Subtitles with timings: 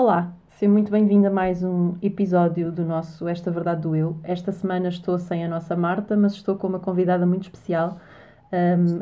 [0.00, 4.16] Olá, seja muito bem-vinda a mais um episódio do nosso Esta Verdade do Eu.
[4.22, 7.98] Esta semana estou sem a nossa Marta, mas estou com uma convidada muito especial,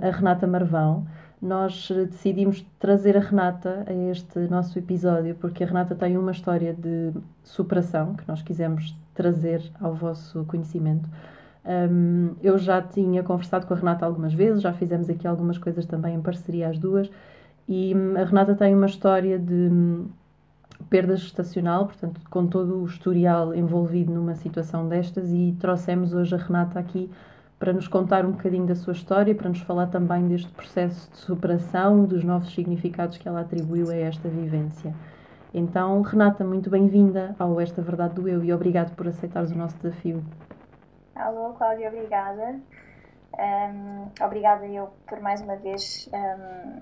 [0.00, 1.06] a Renata Marvão.
[1.40, 6.72] Nós decidimos trazer a Renata a este nosso episódio porque a Renata tem uma história
[6.72, 7.12] de
[7.44, 11.10] superação que nós quisemos trazer ao vosso conhecimento.
[12.42, 16.14] Eu já tinha conversado com a Renata algumas vezes, já fizemos aqui algumas coisas também
[16.14, 17.10] em parceria as duas,
[17.68, 20.06] e hum, a Renata tem uma história de hum,
[20.88, 26.38] perda gestacional, portanto, com todo o historial envolvido numa situação destas, e trouxemos hoje a
[26.38, 27.10] Renata aqui
[27.58, 31.16] para nos contar um bocadinho da sua história, para nos falar também deste processo de
[31.16, 34.94] superação, dos novos significados que ela atribuiu a esta vivência.
[35.54, 39.76] Então, Renata, muito bem-vinda ao Esta Verdade do Eu e obrigado por aceitares o nosso
[39.78, 40.22] desafio.
[41.14, 42.60] Alô, Cláudia, obrigada.
[43.38, 46.80] Um, obrigada eu por mais uma vez um,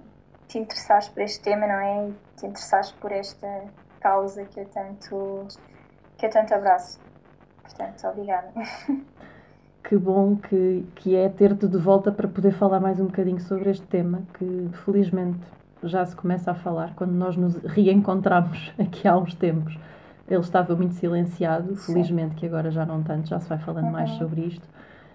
[0.48, 2.08] te interessares por este tema, não é?
[2.08, 3.64] E te interessares por esta
[4.04, 5.48] causa que eu tanto,
[6.18, 7.00] que eu tanto abraço.
[7.62, 8.52] Portanto, obrigada.
[9.86, 13.68] Que bom que, que é ter-te de volta para poder falar mais um bocadinho sobre
[13.68, 15.38] este tema que felizmente
[15.82, 16.94] já se começa a falar.
[16.96, 19.78] Quando nós nos reencontramos aqui há uns tempos,
[20.26, 21.92] ele estava muito silenciado, Sim.
[21.92, 23.92] felizmente que agora já não tanto, já se vai falando uhum.
[23.92, 24.66] mais sobre isto.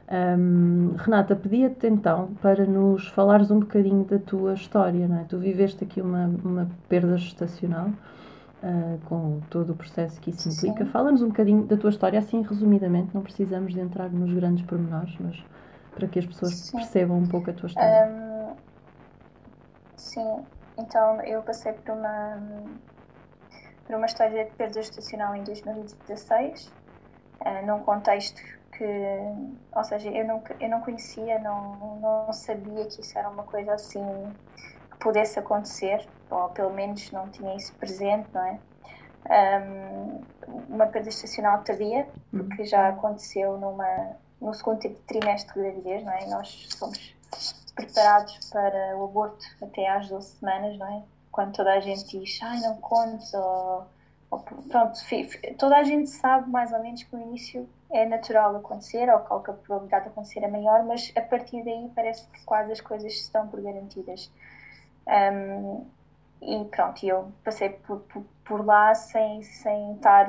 [0.08, 5.23] Um, Renata, pedia-te então para nos falares um bocadinho da tua história, não é?
[5.23, 7.89] Tu viveste aqui uma, uma perda gestacional
[8.63, 10.85] uh, com todo o processo que isso implica.
[10.85, 15.16] Fala-nos um bocadinho da tua história, assim resumidamente, não precisamos de entrar nos grandes pormenores,
[15.19, 15.43] mas
[15.95, 16.77] para que as pessoas sim.
[16.77, 18.07] percebam um pouco a tua história.
[18.07, 18.55] Um,
[19.97, 20.45] sim,
[20.77, 22.38] então eu passei por uma,
[23.85, 26.71] por uma história de perda gestacional em 2016, uh,
[27.41, 28.41] ah, num contexto
[28.77, 28.85] que,
[29.75, 33.73] ou seja, eu não, eu não conhecia, não, não sabia que isso era uma coisa
[33.73, 34.01] assim
[35.00, 38.59] pudesse acontecer ou pelo menos não tinha isso presente, não é?
[39.30, 40.22] Um,
[40.69, 46.25] uma perda estacional tardia, porque já aconteceu numa, no segundo trimestre de gravidez, não é?
[46.28, 47.16] Nós somos
[47.75, 51.03] preparados para o aborto até às 12 semanas, não é?
[51.31, 53.88] Quando toda a gente diz, ai, não contes, ou,
[54.31, 55.00] ou pronto,
[55.57, 59.52] toda a gente sabe mais ou menos que no início é natural acontecer, ou que
[59.52, 63.13] a probabilidade de acontecer é maior, mas a partir daí parece que quase as coisas
[63.13, 64.31] estão por garantidas.
[65.09, 65.88] Um,
[66.42, 70.28] e pronto, eu passei por, por, por, lá sem, sem estar.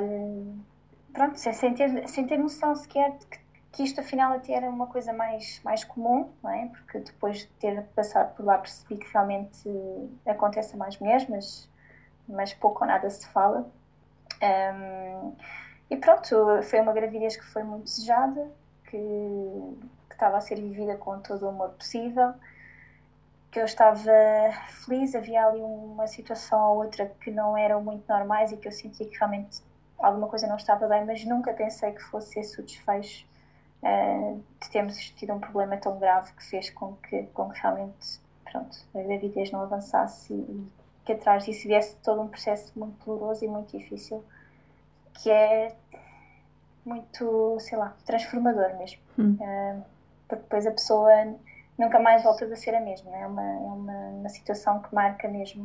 [1.13, 3.39] Pronto, sem, sem, ter, sem ter noção sequer de que,
[3.73, 6.67] que isto afinal até era uma coisa mais, mais comum, não é?
[6.67, 9.69] Porque depois de ter passado por lá percebi que realmente
[10.27, 11.69] acontece a mais mulheres, mas,
[12.29, 13.71] mas pouco ou nada se fala.
[14.43, 15.37] Um,
[15.91, 18.51] e pronto, foi uma gravidez que foi muito desejada,
[18.85, 18.97] que,
[20.09, 22.35] que estava a ser vivida com todo o amor possível
[23.51, 24.01] que eu estava
[24.85, 28.73] feliz, havia ali uma situação ou outra que não eram muito normais e que eu
[28.73, 29.61] sentia que realmente
[29.99, 33.27] alguma coisa não estava bem, mas nunca pensei que fosse esse o desfecho
[33.83, 38.21] uh, de termos tido um problema tão grave que fez com que, com que realmente
[38.45, 40.67] pronto, a gravidez não avançasse e,
[41.05, 44.23] que atrás disso viesse todo um processo muito doloroso e muito difícil,
[45.15, 45.75] que é
[46.85, 49.01] muito, sei lá, transformador mesmo.
[49.19, 49.37] Hum.
[49.41, 49.83] Uh,
[50.29, 51.11] porque depois a pessoa
[51.81, 53.11] nunca mais voltas a ser a mesma.
[53.17, 55.65] É uma, é uma, uma situação que marca mesmo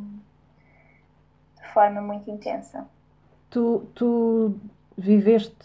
[1.62, 2.86] de forma muito intensa.
[3.50, 4.56] Tu, tu
[4.98, 5.56] viveste,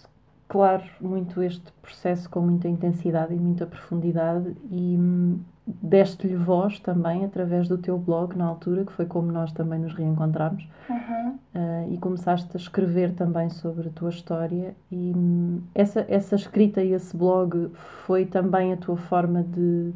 [0.48, 7.24] claro, muito este processo com muita intensidade e muita profundidade e hum, deste-lhe voz também
[7.24, 11.38] através do teu blog na altura, que foi como nós também nos reencontramos, uhum.
[11.54, 14.74] uh, e começaste a escrever também sobre a tua história.
[14.90, 17.70] E hum, essa, essa escrita e esse blog
[18.04, 19.92] foi também a tua forma de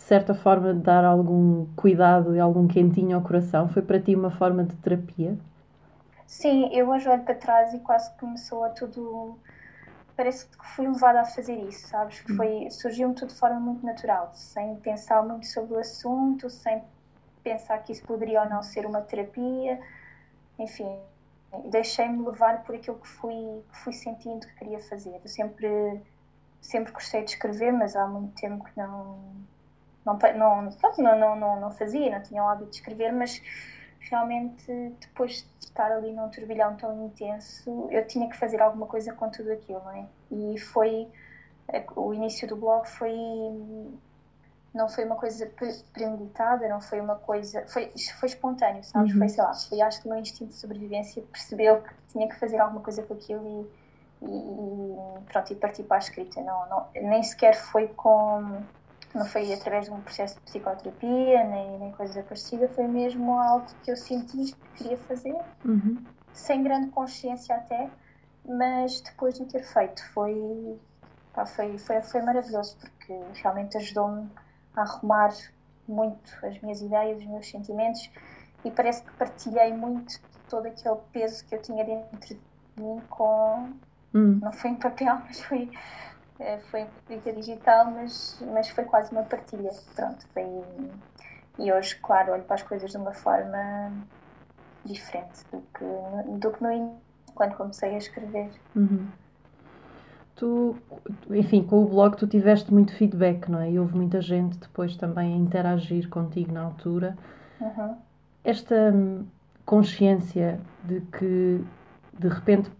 [0.00, 3.68] de certa forma, dar algum cuidado e algum quentinho ao coração?
[3.68, 5.38] Foi para ti uma forma de terapia?
[6.26, 9.38] Sim, eu hoje olho para trás e quase começou a tudo.
[10.16, 12.18] Parece que fui levada a fazer isso, sabes?
[12.20, 16.82] Que foi, surgiu-me tudo de forma muito natural, sem pensar muito sobre o assunto, sem
[17.44, 19.78] pensar que isso poderia ou não ser uma terapia.
[20.58, 20.98] Enfim,
[21.66, 25.20] deixei-me levar por aquilo que fui, que fui sentindo que queria fazer.
[25.22, 26.00] Eu sempre,
[26.58, 29.18] sempre gostei de escrever, mas há muito tempo que não
[30.04, 33.40] não, não, não, não, não, não fazia, não tinha o hábito de escrever, mas
[34.00, 39.12] realmente depois de estar ali num turbilhão tão intenso, eu tinha que fazer alguma coisa
[39.12, 40.06] com tudo aquilo, não é?
[40.30, 41.08] E foi
[41.94, 43.14] o início do blog foi
[44.74, 45.50] não foi uma coisa
[45.92, 49.12] premeditada, não foi uma coisa foi foi espontâneo, sabes?
[49.12, 49.18] Uhum.
[49.18, 52.36] Foi sei lá, foi acho que o meu instinto de sobrevivência percebeu que tinha que
[52.36, 53.68] fazer alguma coisa com aquilo
[54.22, 56.40] e, e pronto e parti para a escrita.
[56.40, 58.62] Não, não nem sequer foi com
[59.14, 63.66] não foi através de um processo de psicoterapia, nem, nem coisa parecida, foi mesmo algo
[63.82, 65.36] que eu senti que queria fazer.
[65.64, 66.02] Uhum.
[66.32, 67.90] sem grande consciência até,
[68.44, 70.78] mas depois de ter feito foi,
[71.34, 74.30] pá, foi, foi, foi maravilhoso porque realmente ajudou-me
[74.76, 75.30] a arrumar
[75.86, 78.10] muito as minhas ideias, os meus sentimentos
[78.64, 82.40] e parece que partilhei muito todo aquele peso que eu tinha dentro de
[82.76, 83.70] mim com.
[84.12, 84.40] Hum.
[84.42, 85.70] Não foi em papel, mas foi,
[86.70, 89.70] foi em escrita digital, mas, mas foi quase uma partilha.
[89.94, 90.44] Pronto, foi.
[91.58, 93.92] E hoje, claro, olho para as coisas de uma forma
[94.84, 96.96] diferente do que, do que no
[97.34, 98.50] quando comecei a escrever.
[98.74, 99.06] Uhum.
[100.36, 100.76] Tu,
[101.30, 103.70] enfim, com o blog tu tiveste muito feedback, não é?
[103.70, 107.16] E houve muita gente depois também a interagir contigo na altura.
[107.60, 107.96] Uhum.
[108.42, 109.26] Esta hum,
[109.66, 111.62] consciência de que
[112.18, 112.70] de repente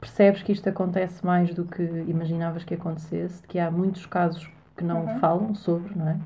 [0.00, 4.50] percebes que isto acontece mais do que imaginavas que acontecesse, de que há muitos casos
[4.76, 5.18] que não uhum.
[5.18, 6.16] falam sobre, não é?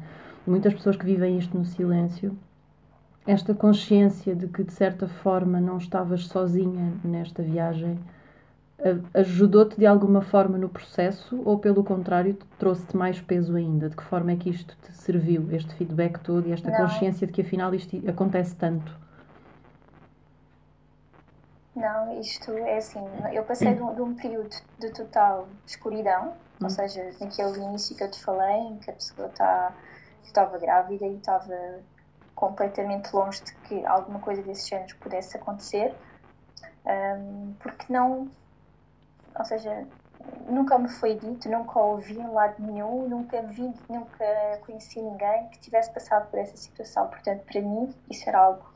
[0.46, 2.36] Muitas pessoas que vivem isto no silêncio.
[3.26, 7.98] Esta consciência de que de certa forma não estavas sozinha nesta viagem
[9.14, 13.88] ajudou-te de alguma forma no processo ou pelo contrário trouxe-te mais peso ainda?
[13.88, 16.78] De que forma é que isto te serviu, este feedback todo e esta não.
[16.78, 19.03] consciência de que afinal isto acontece tanto?
[21.74, 26.66] Não, isto é assim, eu passei de um, de um período de total escuridão, ou
[26.66, 26.70] hum.
[26.70, 29.72] seja, naquele início que eu te falei, em que a pessoa está,
[30.22, 31.80] estava grávida e estava
[32.34, 35.94] completamente longe de que alguma coisa desse género pudesse acontecer,
[36.86, 38.30] um, porque não,
[39.36, 39.84] ou seja,
[40.48, 44.24] nunca me foi dito, nunca ouvi em lado nenhum, nunca vi, nunca
[44.64, 48.73] conheci ninguém que tivesse passado por essa situação, portanto, para mim, isso era algo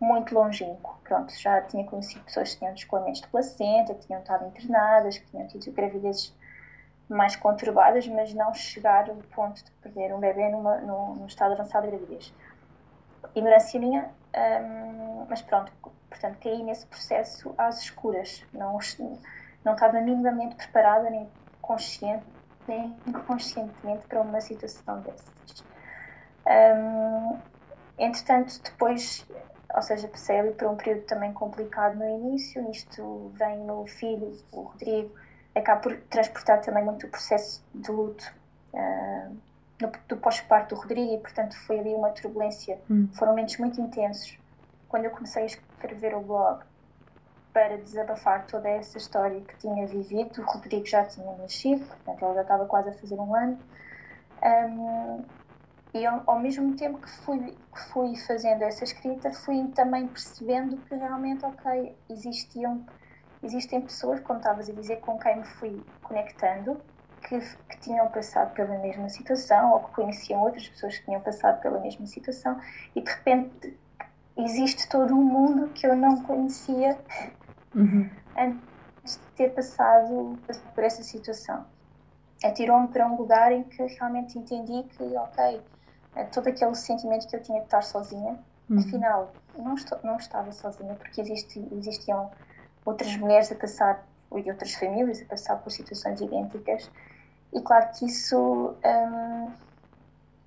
[0.00, 0.98] muito longínquo.
[1.04, 5.26] Pronto, já tinha conhecido pessoas que tinham descolamento de placenta, que tinham estado internadas, que
[5.26, 6.34] tinham tido gravidezes
[7.08, 11.52] mais conturbadas, mas não chegar ao ponto de perder um bebê numa, num, num estado
[11.52, 12.32] avançado de gravidez.
[13.34, 15.72] Ignorância minha, hum, mas pronto,
[16.08, 18.44] portanto, caí nesse processo às escuras.
[18.52, 18.78] Não,
[19.64, 21.28] não estava minimamente preparada, nem
[21.60, 22.24] consciente,
[22.66, 25.64] nem inconscientemente para uma situação dessas.
[26.46, 27.38] Hum,
[27.98, 29.26] entretanto, depois
[29.74, 32.62] ou seja, ali por um período também complicado no início.
[32.62, 35.14] Nisto vem o meu filho, o Rodrigo,
[35.54, 38.32] acaba por transportar também muito o processo de luto
[38.72, 39.36] uh,
[39.80, 42.80] no, do pós-parto do Rodrigo e, portanto, foi ali uma turbulência.
[42.90, 43.08] Hum.
[43.12, 44.38] Foram momentos muito intensos.
[44.88, 46.62] Quando eu comecei a escrever o blog
[47.52, 52.34] para desabafar toda essa história que tinha vivido, o Rodrigo já tinha nascido, portanto, ele
[52.34, 53.58] já estava quase a fazer um ano.
[54.42, 55.24] Um,
[55.92, 60.76] e ao, ao, mesmo tempo que fui, que fui fazendo essa escrita, fui também percebendo
[60.76, 62.84] que realmente, ok, existiam,
[63.42, 66.80] existem pessoas, como estavas a dizer, com quem me fui conectando,
[67.20, 71.60] que, que tinham passado pela mesma situação ou que conheciam outras pessoas que tinham passado
[71.60, 72.58] pela mesma situação
[72.94, 73.78] e de repente
[74.36, 76.98] existe todo um mundo que eu não conhecia
[77.74, 78.08] uhum.
[78.36, 80.38] antes de ter passado
[80.74, 81.64] por essa situação.
[82.42, 85.60] Atirou-me para um lugar em que realmente entendi que, ok,
[86.32, 88.78] todo aquele sentimento que eu tinha de estar sozinha, uhum.
[88.78, 92.30] afinal, não, estou, não estava sozinha, porque existe, existiam
[92.84, 96.90] outras mulheres a passar, e outras famílias a passar por situações idênticas,
[97.52, 99.50] e claro que isso um,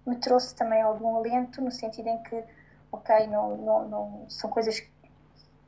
[0.05, 2.43] me trouxe também algum alento, no sentido em que,
[2.91, 4.89] ok, não, não, não são coisas que,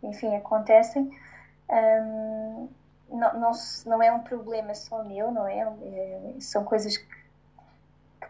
[0.04, 1.10] enfim, acontecem.
[1.70, 2.70] Um,
[3.10, 3.52] não, não,
[3.86, 5.60] não é um problema só meu, não é?
[5.60, 7.08] é são coisas que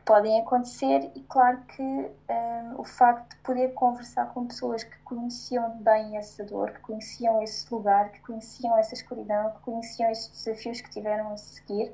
[0.05, 5.77] podem acontecer e claro que um, o facto de poder conversar com pessoas que conheciam
[5.79, 10.79] bem essa dor, que conheciam esse lugar, que conheciam essa escuridão, que conheciam esses desafios
[10.79, 11.91] que tiveram a seguir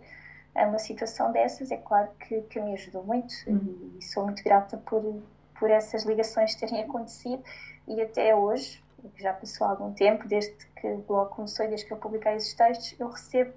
[0.53, 3.93] a uma situação dessas, é claro que, que me ajudou muito uhum.
[3.97, 5.23] e sou muito grata por,
[5.57, 7.41] por essas ligações terem acontecido
[7.87, 8.83] e até hoje,
[9.15, 12.53] já passou algum tempo, desde que o blog começou e desde que eu publiquei esses
[12.53, 13.53] textos, eu recebo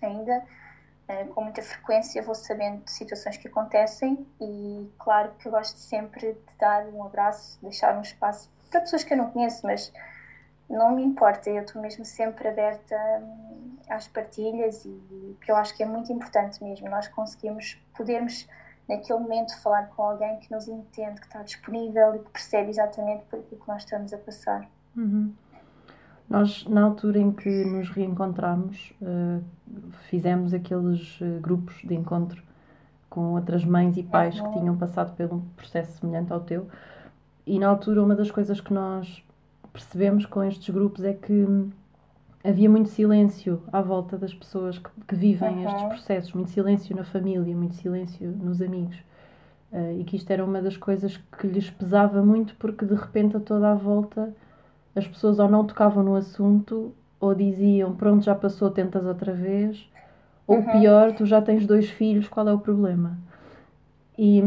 [0.00, 0.42] ainda
[1.34, 6.56] com muita frequência vou sabendo de situações que acontecem e claro que gosto sempre de
[6.58, 9.92] dar um abraço, deixar um espaço para pessoas que eu não conheço, mas
[10.68, 15.76] não me importa, eu estou mesmo sempre aberta hum, às partilhas e que eu acho
[15.76, 18.48] que é muito importante mesmo nós conseguimos, podermos
[18.88, 23.24] naquele momento falar com alguém que nos entende, que está disponível e que percebe exatamente
[23.26, 24.68] por que nós estamos a passar.
[24.96, 25.34] Uhum.
[26.32, 29.44] Nós, na altura em que nos reencontramos, uh,
[30.08, 32.42] fizemos aqueles uh, grupos de encontro
[33.10, 36.66] com outras mães e pais que tinham passado por um processo semelhante ao teu.
[37.46, 39.22] E na altura, uma das coisas que nós
[39.74, 41.46] percebemos com estes grupos é que
[42.42, 45.66] havia muito silêncio à volta das pessoas que, que vivem uhum.
[45.66, 48.96] estes processos, muito silêncio na família, muito silêncio nos amigos.
[49.70, 53.36] Uh, e que isto era uma das coisas que lhes pesava muito porque de repente
[53.36, 54.34] a toda a volta
[54.96, 59.88] as pessoas ou não tocavam no assunto ou diziam pronto, já passou, tentas outra vez,
[60.46, 60.70] ou Uhum.
[60.70, 63.18] pior, tu já tens dois filhos, qual é o problema?
[64.18, 64.40] E,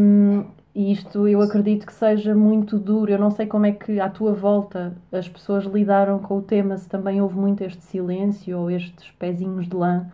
[0.74, 3.12] e isto eu acredito que seja muito duro.
[3.12, 6.78] Eu não sei como é que à tua volta as pessoas lidaram com o tema,
[6.78, 10.12] se também houve muito este silêncio ou estes pezinhos de lã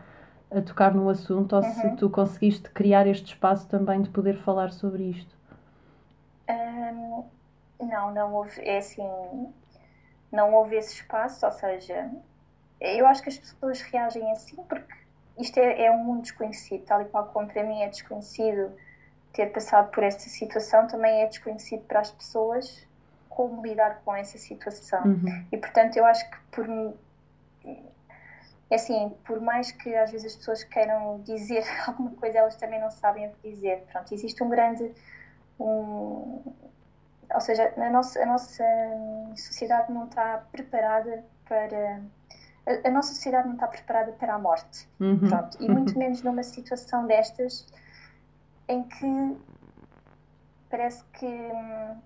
[0.52, 1.96] a tocar no assunto, ou se Uhum.
[1.98, 5.36] tu conseguiste criar este espaço também de poder falar sobre isto.
[6.48, 7.30] Hum,
[7.80, 9.04] não, não houve, é assim,
[10.32, 12.10] não houve esse espaço, ou seja,
[12.80, 14.94] eu acho que as pessoas reagem assim porque
[15.38, 18.72] isto é, é um mundo desconhecido, tal e qual como para mim é desconhecido
[19.34, 22.86] ter passado por esta situação, também é desconhecido para as pessoas
[23.30, 25.04] como lidar com essa situação.
[25.04, 25.46] Uhum.
[25.52, 26.68] E portanto eu acho que por
[28.70, 32.80] é assim, por mais que às vezes as pessoas queiram dizer alguma coisa, elas também
[32.80, 33.84] não sabem o que dizer.
[33.92, 34.92] Pronto, existe um grande
[35.60, 36.42] um,
[37.34, 38.64] ou seja, a nossa, a nossa
[39.36, 42.02] sociedade não está preparada para
[42.66, 44.88] a, a nossa sociedade não está preparada para a morte.
[45.00, 45.28] Uhum.
[45.28, 47.68] Pronto, e muito menos numa situação destas
[48.68, 49.38] em que
[50.70, 51.98] parece que hum,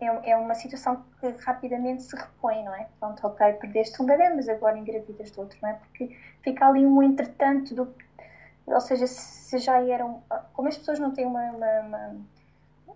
[0.00, 2.88] é, é uma situação que rapidamente se repõe, não é?
[2.98, 5.74] Pronto, ok, perdeste um bebê, mas agora engravidas de outro, não é?
[5.74, 7.94] Porque fica ali um entretanto do
[8.66, 12.16] ou seja, se já eram como as pessoas não têm uma, uma, uma,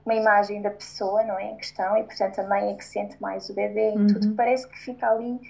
[0.04, 3.20] uma imagem da pessoa, não é, em questão, e portanto a mãe é que sente
[3.20, 4.06] mais o bebê e Uhum.
[4.08, 5.40] tudo, parece que fica ali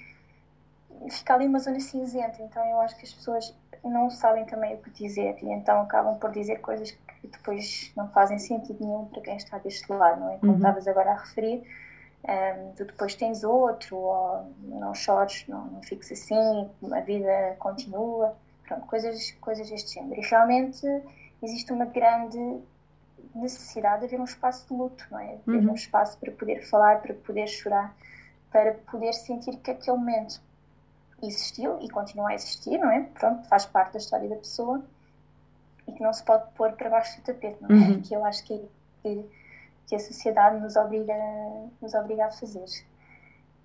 [1.09, 4.77] fica ali uma zona cinzenta, então eu acho que as pessoas não sabem também o
[4.77, 9.21] que dizer e então acabam por dizer coisas que depois não fazem sentido nenhum para
[9.21, 10.37] quem está deste lado, não é?
[10.37, 10.57] Como Uhum.
[10.57, 11.63] estavas agora a referir,
[12.23, 18.37] um, tu depois tens outro, ou não chores, não, não fiques assim, a vida continua,
[18.65, 20.21] pronto, coisas, coisas deste género.
[20.21, 20.85] E realmente
[21.41, 22.61] existe uma grande
[23.35, 25.35] necessidade de haver um espaço de luto, não é?
[25.37, 25.71] De haver Uhum.
[25.71, 27.95] um espaço para poder falar, para poder chorar,
[28.51, 30.41] para poder sentir que aquele momento
[31.21, 33.01] existiu e continua a existir, não é?
[33.01, 34.83] Pronto, faz parte da história da pessoa
[35.87, 37.73] e que não se pode pôr para baixo do tapete, não é?
[37.73, 38.01] Uhum.
[38.01, 38.69] Que eu acho que,
[39.01, 39.29] que,
[39.87, 41.13] que a sociedade nos obriga,
[41.81, 42.65] nos obriga a fazer.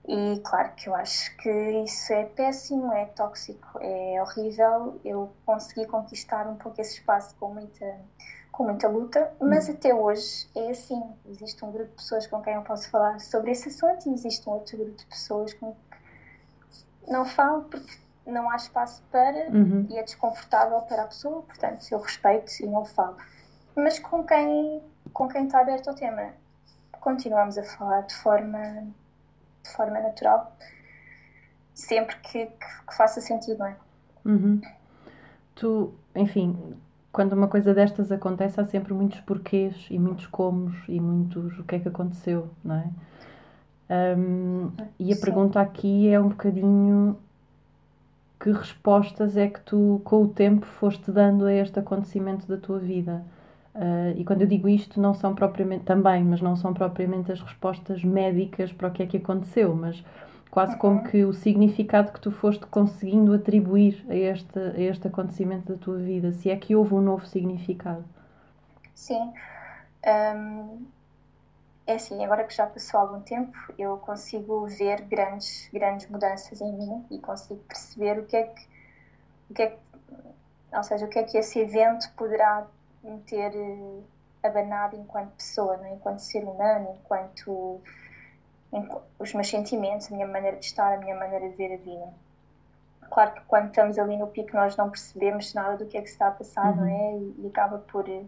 [0.07, 1.51] E claro que eu acho que
[1.85, 4.99] isso é péssimo, é tóxico, é horrível.
[5.05, 7.85] Eu consegui conquistar um pouco esse espaço com muita,
[8.59, 11.01] com muita luta, mas até hoje é assim.
[11.31, 14.49] Existe um grupo de pessoas com quem eu posso falar sobre esse assunto e existe
[14.49, 17.97] um outro grupo de pessoas com que não falo porque
[18.27, 19.87] não há espaço para Uhum.
[19.89, 23.17] e é desconfortável para a pessoa, portanto eu respeito e não falo.
[23.77, 26.33] Mas com quem, com quem está aberto ao tema,
[26.99, 28.89] continuamos a falar de forma,
[29.63, 30.53] de forma natural,
[31.73, 33.77] sempre que, que, que faça sentido, não é?
[34.25, 34.61] Uhum.
[35.55, 36.77] Tu, enfim,
[37.19, 41.65] quando uma coisa destas acontece, há sempre muitos porquês e muitos comos e muitos o
[41.65, 44.17] que é que aconteceu, não é?
[44.17, 44.71] Um,
[45.01, 45.21] e a Sim.
[45.23, 47.19] pergunta aqui é um bocadinho
[48.39, 52.79] que respostas é que tu, com o tempo, foste dando a este acontecimento da tua
[52.79, 53.25] vida?
[53.75, 57.41] Uh, e quando eu digo isto, não são propriamente, também, mas não são propriamente as
[57.41, 60.05] respostas médicas para o que é que aconteceu, mas
[60.51, 61.03] quase como Uhum.
[61.03, 65.99] que o significado que tu foste conseguindo atribuir a este, a este acontecimento da tua
[65.99, 68.05] vida, se é que houve um novo significado.
[68.95, 69.33] Sim.
[70.07, 70.87] Hum,
[71.87, 76.73] é assim, agora que já passou algum tempo, eu consigo ver grandes, grandes mudanças em
[76.73, 78.63] mim e consigo perceber o que é que,
[79.51, 79.79] o que é que,
[80.77, 82.67] ou seja, o que é que esse evento poderá
[83.03, 84.03] me ter eh,
[84.49, 85.95] abanado enquanto pessoa, não é?
[85.95, 87.83] enquanto ser humano, enquanto, enqu-
[89.19, 92.13] os meus sentimentos, a minha maneira de estar, a minha maneira de ver a vida.
[93.11, 96.09] Claro que quando estamos ali no pico nós não percebemos nada do que é que
[96.09, 97.17] está a passar, não é?
[97.17, 98.25] E, e acaba por eh,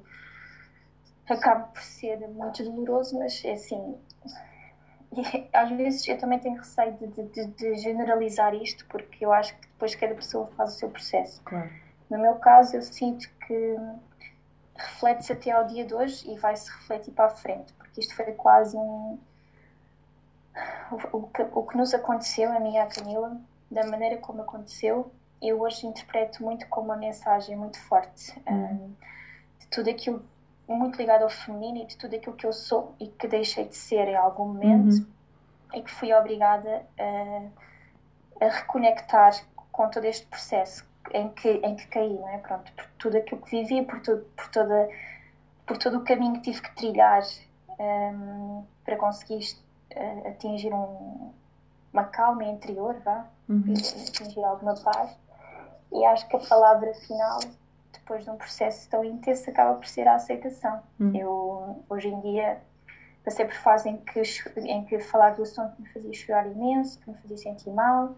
[1.29, 3.97] acaba por ser muito doloroso, mas é assim.
[5.13, 9.33] e às vezes eu também tenho receio de, de- de- de generalizar isto, porque eu
[9.33, 11.43] acho que depois cada pessoa faz o seu processo.
[11.45, 11.71] Claro.
[12.09, 13.77] No meu caso, eu sinto que
[14.77, 18.33] reflete-se até ao dia de hoje e vai-se refletir para a frente, porque isto foi
[18.33, 19.19] quase um.
[21.13, 23.41] O, que, o que nos aconteceu, a mim e à Camila,
[23.71, 28.93] da maneira como aconteceu, eu hoje interpreto muito como uma mensagem muito forte hum,
[29.59, 30.25] de tudo aquilo
[30.69, 33.77] muito ligado ao feminino e de tudo aquilo que eu sou e que deixei de
[33.77, 35.07] ser em algum momento Uhum.
[35.75, 39.33] e que fui obrigada a, a reconectar
[39.73, 42.39] com todo este processo em que, em que caí, não é?
[42.39, 44.89] Pronto, por tudo aquilo que vivi, por, tudo, por, toda,
[45.67, 47.23] por todo o caminho que tive que trilhar
[47.79, 49.41] hum, para conseguir
[49.91, 51.33] eh, atingir um,
[51.93, 53.75] uma calma interior, vá, Uhum.
[54.09, 55.17] atingir alguma paz.
[55.93, 57.41] E acho que a palavra final,
[57.93, 60.81] depois de um processo tão intenso, acaba por ser a aceitação.
[61.01, 61.17] Uhum.
[61.17, 62.61] Eu, hoje em dia,
[63.25, 64.23] passei por fases em que,
[64.61, 68.15] em que falar do assunto me fazia chorar imenso, que me fazia sentir mal.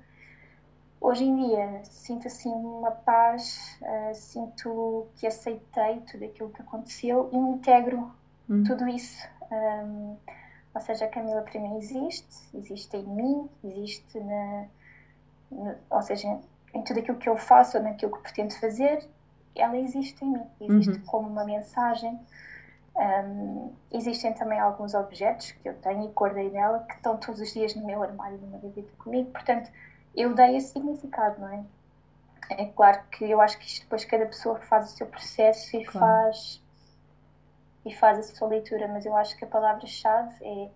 [1.01, 7.29] Hoje em dia sinto assim uma paz, uh, sinto que aceitei tudo aquilo que aconteceu
[7.33, 8.13] e integro
[8.49, 8.63] hum.
[8.63, 9.27] tudo isso.
[9.51, 10.17] Um,
[10.75, 14.67] ou seja, a Camila para mim existe, existe em mim, existe na,
[15.51, 16.41] na, ou seja,
[16.75, 19.07] em tudo aquilo que eu faço ou naquilo que pretendo fazer,
[19.55, 21.07] ela existe em mim, existe uhum.
[21.07, 22.19] como uma mensagem.
[22.95, 27.53] Um, existem também alguns objetos que eu tenho e guardei dela que estão todos os
[27.53, 29.71] dias no meu armário, numa gaveta comigo, portanto,
[30.15, 31.65] eu dei esse significado, não é?
[32.51, 35.85] É claro que eu acho que isto depois cada pessoa faz o seu processo e
[35.85, 36.07] claro.
[36.07, 36.62] faz
[37.85, 40.71] e faz a sua leitura, mas eu acho que a palavra-chave é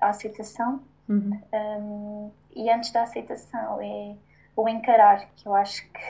[0.00, 1.40] a aceitação uhum.
[1.52, 4.16] um, e antes da aceitação é
[4.56, 6.00] o encarar, que eu acho que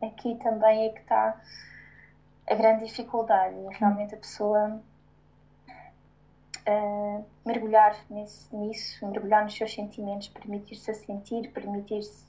[0.04, 1.40] aqui também é que está
[2.48, 4.80] a grande dificuldade, é realmente a pessoa
[6.66, 12.26] uh, mergulhar nesse, nisso, mergulhar nos seus sentimentos, permitir-se a sentir, permitir-se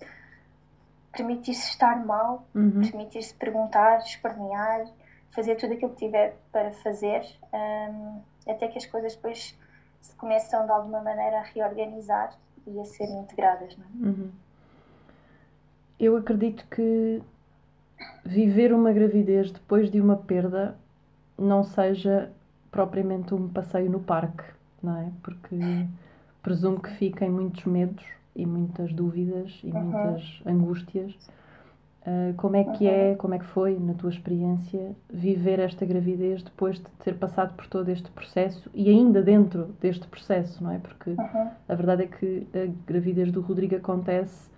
[1.12, 2.82] permitir-se estar mal, uhum.
[2.82, 4.86] permitir-se perguntar, espernear,
[5.32, 7.22] fazer tudo aquilo que tiver para fazer,
[7.54, 9.58] um, até que as coisas depois
[10.02, 13.74] se começam de alguma maneira a reorganizar e a serem integradas.
[13.74, 14.08] É?
[14.08, 14.32] Uhum.
[16.00, 17.22] Eu acredito que
[18.24, 20.78] viver uma gravidez depois de uma perda
[21.38, 22.32] não seja
[22.72, 24.44] propriamente um passeio no parque,
[24.82, 25.12] não é?
[25.22, 25.58] Porque
[26.42, 28.06] presumo que fiquem muitos medos
[28.36, 29.84] e muitas dúvidas e uhum.
[29.84, 31.18] muitas angústias.
[32.10, 33.12] Uh, como é que uhum.
[33.12, 37.54] é, como é que foi, na tua experiência, viver esta gravidez depois de ter passado
[37.54, 40.80] por todo este processo e ainda dentro deste processo, não é?
[40.80, 41.50] Porque uhum.
[41.68, 44.50] a verdade é que a gravidez do Rodrigo acontece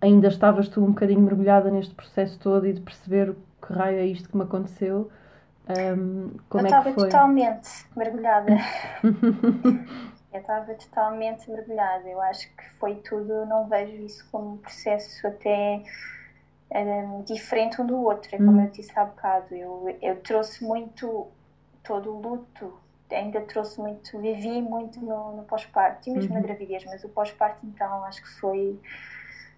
[0.00, 4.06] ainda estavas tu um bocadinho mergulhada neste processo todo e de perceber que raio é
[4.06, 5.10] isto que me aconteceu.
[5.68, 8.52] Um, como eu é estava totalmente mergulhada.
[10.32, 12.08] eu estava totalmente mergulhada.
[12.08, 15.82] Eu acho que foi tudo, não vejo isso como um processo até
[16.72, 18.34] um, diferente um do outro.
[18.34, 18.64] É como hum.
[18.64, 19.54] eu disse há bocado.
[19.54, 21.28] Eu, eu trouxe muito
[21.82, 22.78] todo o luto,
[23.10, 26.40] ainda trouxe muito, vivi muito no, no pós-parto e mesmo uhum.
[26.40, 28.78] na gravidez, mas o pós-parto então acho que foi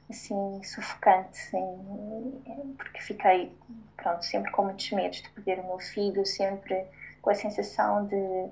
[0.08, 1.50] assim sufocante,
[2.76, 3.52] porque fiquei
[3.96, 6.84] pronto, sempre com muitos medos de perder o meu filho, sempre
[7.20, 8.48] com a sensação de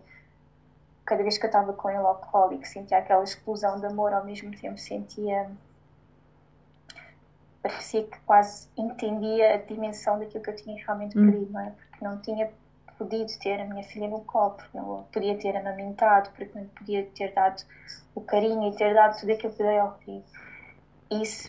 [1.04, 4.50] cada vez que eu estava com ele alcoólico sentia aquela explosão de amor, ao mesmo
[4.56, 5.50] tempo sentia
[7.62, 11.30] parecia que quase entendia a dimensão daquilo que eu tinha realmente hum.
[11.30, 11.70] perdido, não é?
[11.70, 12.50] Porque não tinha
[12.98, 17.32] podido ter a minha filha no copo, não podia ter amamentado, porque não podia ter
[17.32, 17.62] dado
[18.14, 20.24] o carinho e ter dado tudo aquilo que eu dei ao Rodrigo
[21.10, 21.48] isso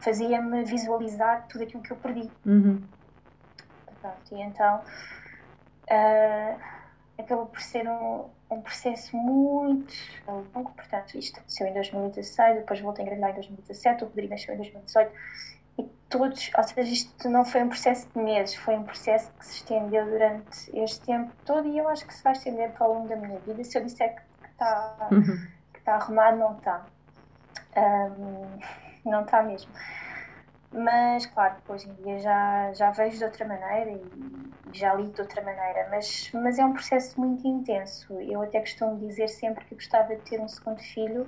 [0.00, 2.30] fazia-me visualizar tudo aquilo que eu perdi.
[2.44, 2.82] Uhum.
[4.00, 4.80] Pronto, e então
[5.90, 6.60] uh,
[7.18, 9.92] acabou por ser um, um processo muito
[10.26, 10.72] longo.
[10.72, 14.56] Portanto, isto aconteceu em 2016, depois voltei a engravidar em 2017, o Rodrigo nasceu em
[14.58, 15.12] 2018.
[15.78, 19.44] E todos, ou seja, isto não foi um processo de meses, foi um processo que
[19.44, 22.94] se estendeu durante este tempo todo e eu acho que se vai estender para ao
[22.94, 23.62] longo da minha vida.
[23.62, 25.46] Se eu disser que está uhum.
[25.74, 26.86] que tá arrumado, não está.
[27.76, 28.58] Um,
[29.10, 29.70] não está mesmo.
[30.72, 34.02] Mas, claro, hoje em dia já, já vejo de outra maneira e
[34.72, 38.12] já li de outra maneira, mas, mas é um processo muito intenso.
[38.20, 41.26] Eu até costumo dizer sempre que gostava de ter um segundo filho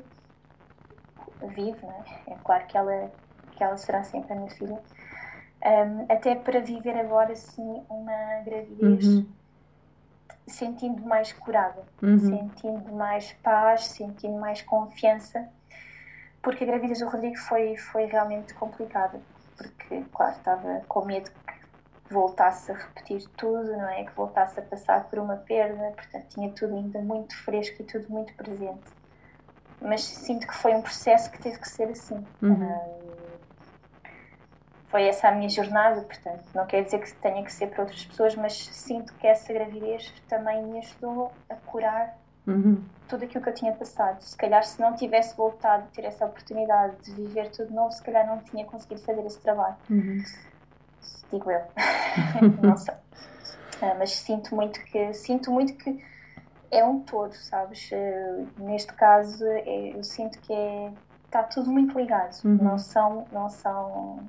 [1.54, 2.32] vivo, não é?
[2.32, 3.10] É claro que ela,
[3.52, 4.78] que ela será sempre a minha filha.
[5.64, 9.26] Um, até para viver agora, sim, uma gravidez uhum.
[10.46, 12.18] sentindo mais curada, uhum.
[12.18, 15.48] sentindo mais paz, sentindo mais confiança
[16.42, 19.20] porque a gravidez do Rodrigo foi, foi realmente complicada,
[19.56, 24.04] porque, claro, estava com medo que voltasse a repetir tudo, não é?
[24.04, 28.08] Que voltasse a passar por uma perda, portanto, tinha tudo ainda muito fresco e tudo
[28.08, 28.98] muito presente.
[29.80, 32.24] Mas sinto que foi um processo que teve que ser assim.
[32.42, 33.28] Uhum.
[34.88, 38.04] foi essa a minha jornada, portanto, não quer dizer que tenha que ser para outras
[38.06, 42.16] pessoas, mas sinto que essa gravidez também me ajudou a curar
[42.50, 42.82] uhum.
[43.08, 44.20] tudo aquilo que eu tinha passado.
[44.20, 48.02] Se calhar, se não tivesse voltado a ter essa oportunidade de viver tudo novo, se
[48.02, 49.76] calhar não tinha conseguido fazer esse trabalho.
[49.90, 50.22] Uhum.
[51.30, 51.62] Digo eu.
[52.62, 52.94] não sei.
[53.80, 56.02] Ah, mas sinto muito que sinto muito que
[56.70, 57.90] é um todo, sabes?
[57.92, 60.92] Uh, neste caso, é, eu sinto que é,
[61.24, 62.34] está tudo muito ligado.
[62.44, 62.58] Uhum.
[62.60, 64.26] Não são, não são,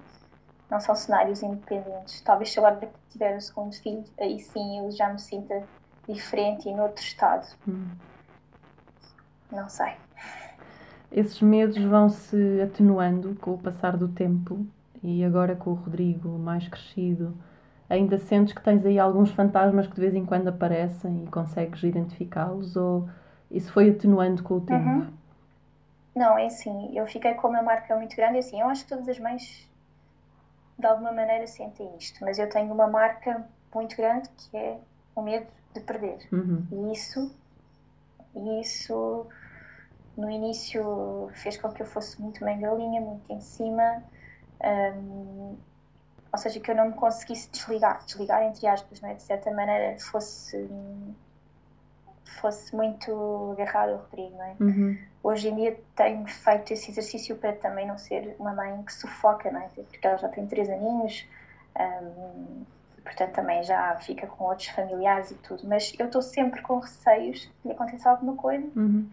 [0.70, 2.22] não são cenários independentes.
[2.22, 5.64] Talvez se agora tiver o segundo filho, aí sim eu já me sinta
[6.08, 7.48] diferente e noutro estado.
[7.68, 7.90] Hum.
[9.52, 9.94] Não sei.
[11.12, 14.66] Esses medos vão se atenuando com o passar do tempo
[15.02, 17.36] e agora com o Rodrigo mais crescido
[17.90, 21.82] ainda sentes que tens aí alguns fantasmas que de vez em quando aparecem e consegues
[21.82, 23.10] identificá-los ou
[23.50, 24.88] isso foi atenuando com o tempo?
[24.88, 25.08] Uhum.
[26.16, 28.90] Não, é assim, eu fiquei com uma marca muito grande, é assim, eu acho que
[28.90, 29.68] todas as mães
[30.78, 34.80] de alguma maneira sentem isto, mas eu tenho uma marca muito grande que é
[35.16, 36.20] o medo de perder.
[36.32, 36.66] Uhum.
[36.72, 37.36] E isso,
[38.36, 39.28] e isso
[40.18, 44.04] no início fez com que eu fosse muito bem galinha, muito em cima,
[44.96, 45.56] um,
[46.32, 49.16] ou seja, que eu não me conseguisse desligar, desligar entre aspas, não é?
[49.16, 50.70] de certa maneira fosse
[52.40, 54.56] fosse muito agarrado ao Rodrigo, não é?
[54.60, 54.98] Uhum.
[55.24, 59.52] Hoje em dia tenho feito esse exercício para também não ser uma mãe que sufoca,
[59.52, 59.68] não é?
[59.68, 61.28] Porque ela já tem três aninhos,
[61.78, 62.64] um,
[63.04, 67.50] portanto também já fica com outros familiares e tudo, mas eu estou sempre com receios
[67.66, 68.66] de acontecer alguma coisa.
[68.76, 69.10] Uhum.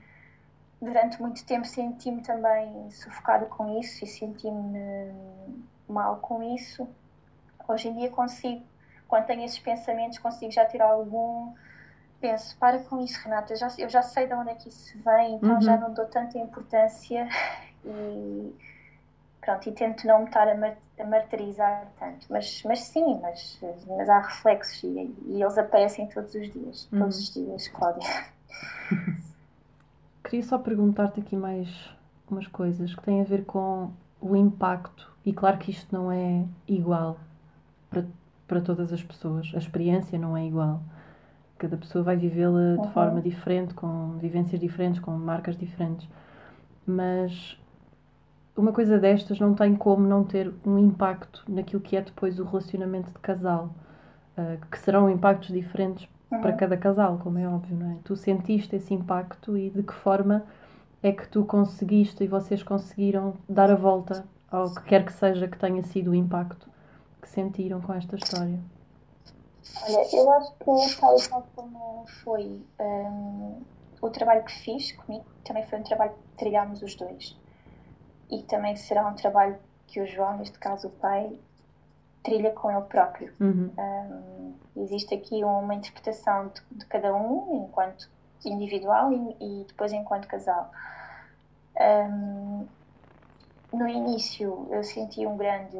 [0.80, 5.12] Durante muito tempo senti-me também sufocada com isso e senti-me
[5.88, 6.86] mal com isso.
[7.66, 8.62] Hoje em dia consigo,
[9.08, 11.52] quando tenho esses pensamentos, consigo já tirar algum
[12.20, 14.98] penso, para com isso, Renata, eu já, eu já sei de onde é que isso
[15.04, 15.60] vem, então uhum.
[15.60, 17.28] já não dou tanta importância
[17.84, 18.54] e
[19.40, 22.26] pronto, e tento não me estar a, martirizar tanto.
[22.30, 27.00] Mas, mas sim, mas, mas há reflexos e, e eles aparecem todos os dias, uhum.
[27.00, 28.08] todos os dias, Cláudia.
[30.26, 31.68] Queria só perguntar-te aqui mais
[32.28, 36.44] umas coisas que têm a ver com o impacto, e claro que isto não é
[36.66, 37.16] igual
[37.88, 38.04] para,
[38.46, 40.80] para todas as pessoas, a experiência não é igual
[41.58, 42.90] cada pessoa vai vivê-la de uhum.
[42.90, 46.08] forma diferente, com vivências diferentes, com marcas diferentes.
[46.86, 47.58] Mas
[48.56, 52.44] uma coisa destas não tem como não ter um impacto naquilo que é depois o
[52.44, 53.70] relacionamento de casal,
[54.36, 56.40] uh, que serão impactos diferentes uhum.
[56.40, 57.96] para cada casal, como é óbvio, não é?
[58.04, 60.44] Tu sentiste esse impacto e de que forma
[61.02, 65.46] é que tu conseguiste e vocês conseguiram dar a volta ao que quer que seja
[65.46, 66.68] que tenha sido o impacto
[67.20, 68.58] que sentiram com esta história?
[69.82, 73.62] Olha, eu acho que tal e qual como foi um,
[74.00, 77.36] o trabalho que fiz comigo, também foi um trabalho que trilhámos os dois.
[78.30, 81.38] E também será um trabalho que o João, neste caso o pai,
[82.26, 83.32] trilha com ele próprio.
[83.38, 83.70] Uhum.
[83.78, 88.10] Um, existe aqui uma interpretação de, de, cada um, enquanto
[88.44, 90.70] individual e, e depois enquanto casal.
[91.80, 92.66] Um,
[93.72, 95.78] no início eu senti um grande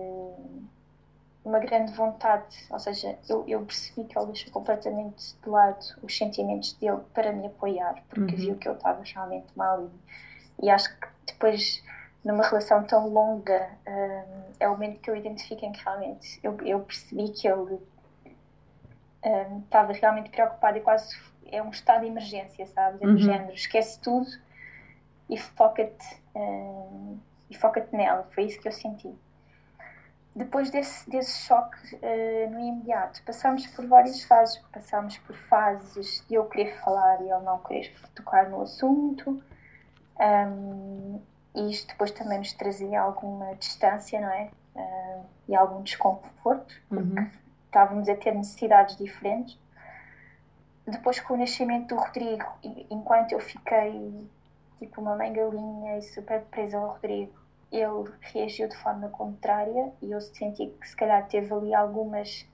[1.45, 6.17] uma grande vontade, ou seja, eu, eu percebi que ele deixou completamente de lado os
[6.17, 8.41] sentimentos dele para me apoiar, porque uhum.
[8.41, 9.89] viu que eu estava realmente mal
[10.61, 11.85] e, e acho que depois
[12.27, 16.59] numa relação tão longa um, é o momento que eu identifico em que realmente eu,
[16.63, 17.79] eu percebi que ele
[19.25, 23.01] um, estava realmente preocupado e quase é um estado de emergência, sabes?
[23.01, 23.17] É uhum.
[23.17, 24.27] género, esquece tudo
[25.31, 29.15] e foca-te um, e foca-te nela, foi isso que eu senti
[30.37, 34.59] depois desse, desse choque uh, no imediato, passamos por várias fases.
[34.71, 39.43] Passamos por fases de eu querer falar e ele não querer tocar no assunto.
[40.21, 41.19] Um,
[41.57, 44.51] e isto depois também nos trazia alguma distância, não é?
[44.75, 47.31] Uh, e algum desconforto, porque uhum.
[47.65, 49.59] estávamos a ter necessidades diferentes.
[50.87, 52.45] Depois, com o nascimento do Rodrigo,
[52.91, 54.29] enquanto eu fiquei
[54.79, 57.33] tipo uma mãe galinha e super presa ao Rodrigo,
[57.73, 62.47] ele reagiu de forma contrária e eu senti que se calhar teve ali algumas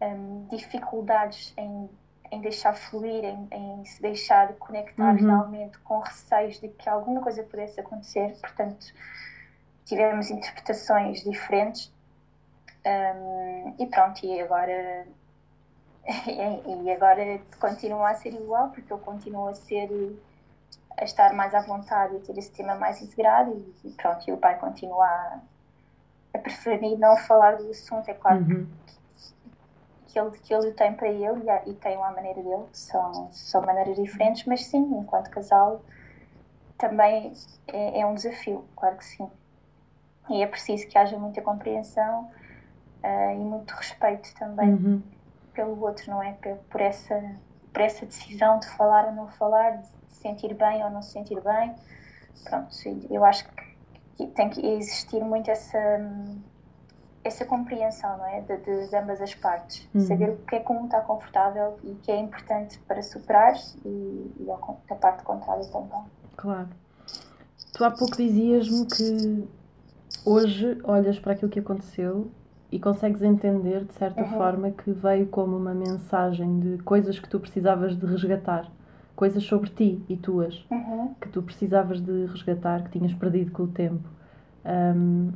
[0.00, 1.88] um, dificuldades em,
[2.30, 5.26] em deixar fluir, em, em se deixar conectar uhum.
[5.26, 8.36] realmente com receios de que alguma coisa pudesse acontecer.
[8.40, 8.86] Portanto,
[9.84, 11.92] tivemos interpretações diferentes.
[12.86, 15.06] Um, e pronto, e agora
[16.84, 19.90] e agora continua a ser igual porque eu continuo a ser
[20.96, 23.52] a estar mais à vontade e ter esse tema mais integrado
[23.84, 25.40] e, e pronto, e o pai continua a,
[26.34, 28.66] a, preferir não falar do assunto, é claro uhum.
[28.66, 28.94] que,
[30.18, 33.96] ele, que ele tem para ele e, e tem uma maneira dele, são, são maneiras
[33.96, 35.80] diferentes, mas sim, enquanto casal
[36.76, 37.32] também
[37.66, 39.28] é, é um desafio, claro que sim.
[40.30, 42.30] E é preciso que haja muita compreensão
[43.02, 45.02] uh, e muito respeito também uhum.
[45.52, 46.32] pelo outro, não é?
[46.34, 47.34] Por, por, essa,
[47.72, 51.40] por essa decisão de falar ou não falar, de sentir bem ou não se sentir
[51.40, 51.74] bem.
[52.44, 52.68] Pronto,
[53.10, 55.78] eu acho que tem que existir muito essa,
[57.28, 58.40] essa compreensão, não é?
[58.40, 58.56] De,
[58.88, 59.88] de, ambas as partes.
[59.94, 60.00] Uhum.
[60.00, 63.54] Saber o que é que um está confortável e o que é importante para superar
[63.84, 66.02] e, e a, a parte contrária também.
[66.36, 66.68] Claro.
[67.72, 69.48] Tu há pouco dizias-me que
[70.24, 72.30] hoje olhas para aquilo que aconteceu
[72.70, 74.30] e consegues entender, de certa uhum.
[74.30, 78.70] forma, que veio como uma mensagem de coisas que tu precisavas de resgatar
[79.18, 81.12] coisas sobre ti e tuas uhum.
[81.20, 84.08] que tu precisavas de resgatar, que tinhas perdido com o tempo.
[84.64, 85.32] Um,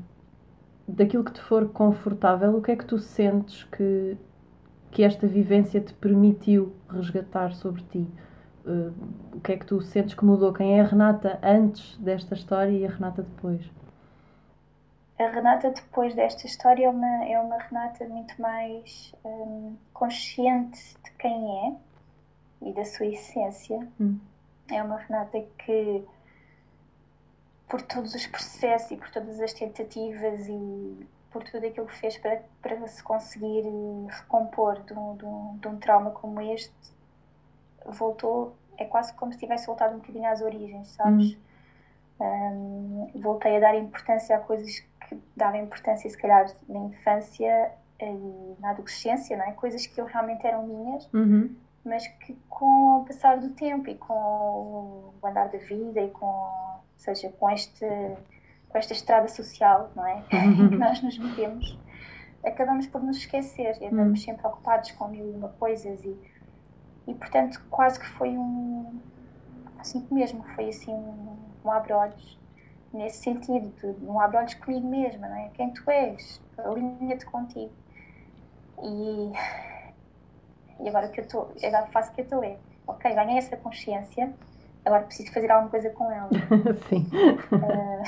[0.92, 4.16] daquilo que te for confortável, o que é que tu sentes que,
[4.90, 8.06] que esta vivência te permitiu resgatar sobre ti?
[8.64, 8.92] Uh,
[9.34, 10.52] o que é que tu sentes que mudou?
[10.52, 13.62] Quem é a Renata antes desta história e a Renata depois?
[15.18, 21.10] A Renata depois desta história é uma, é uma Renata muito mais um, consciente de
[21.18, 23.88] quem é e da sua essência.
[24.00, 24.18] Hum.
[24.70, 26.04] É uma Renata que
[27.72, 32.18] por todos os processos e por todas as tentativas e por tudo aquilo que fez
[32.18, 33.64] para, para se conseguir
[34.10, 36.70] recompor de um, de, um, de um trauma como este,
[37.86, 41.38] voltou, é quase como se tivesse voltado um bocadinho às origens, sabes?
[42.20, 43.08] Uhum.
[43.14, 48.54] Um, voltei a dar importância a coisas que dava importância, se calhar, na infância e
[48.60, 49.52] na adolescência, não é?
[49.52, 51.56] Coisas que realmente eram minhas, uhum.
[51.84, 56.72] Mas que com o passar do tempo e com o andar da vida e com
[57.02, 57.86] seja, com, este,
[58.68, 60.24] com esta estrada social, não é?
[60.32, 60.68] Uhum.
[60.70, 61.78] que nós nos metemos,
[62.44, 64.26] acabamos por nos esquecer e andamos uhum.
[64.26, 66.16] sempre ocupados com mil e uma coisas e,
[67.06, 69.00] e, portanto, quase que foi um.
[69.78, 72.38] Assim mesmo, foi assim um, um abre-olhos
[72.92, 75.50] nesse sentido, de um abre-olhos comigo mesma, não é?
[75.54, 77.72] Quem tu és, alinha-te contigo.
[78.80, 79.32] E,
[80.82, 83.56] e agora que eu estou, agora faço o que eu estou é, ok, ganhei essa
[83.56, 84.32] consciência
[84.84, 86.28] agora preciso fazer alguma coisa com ela.
[86.88, 87.08] Sim.
[87.52, 88.02] Uh,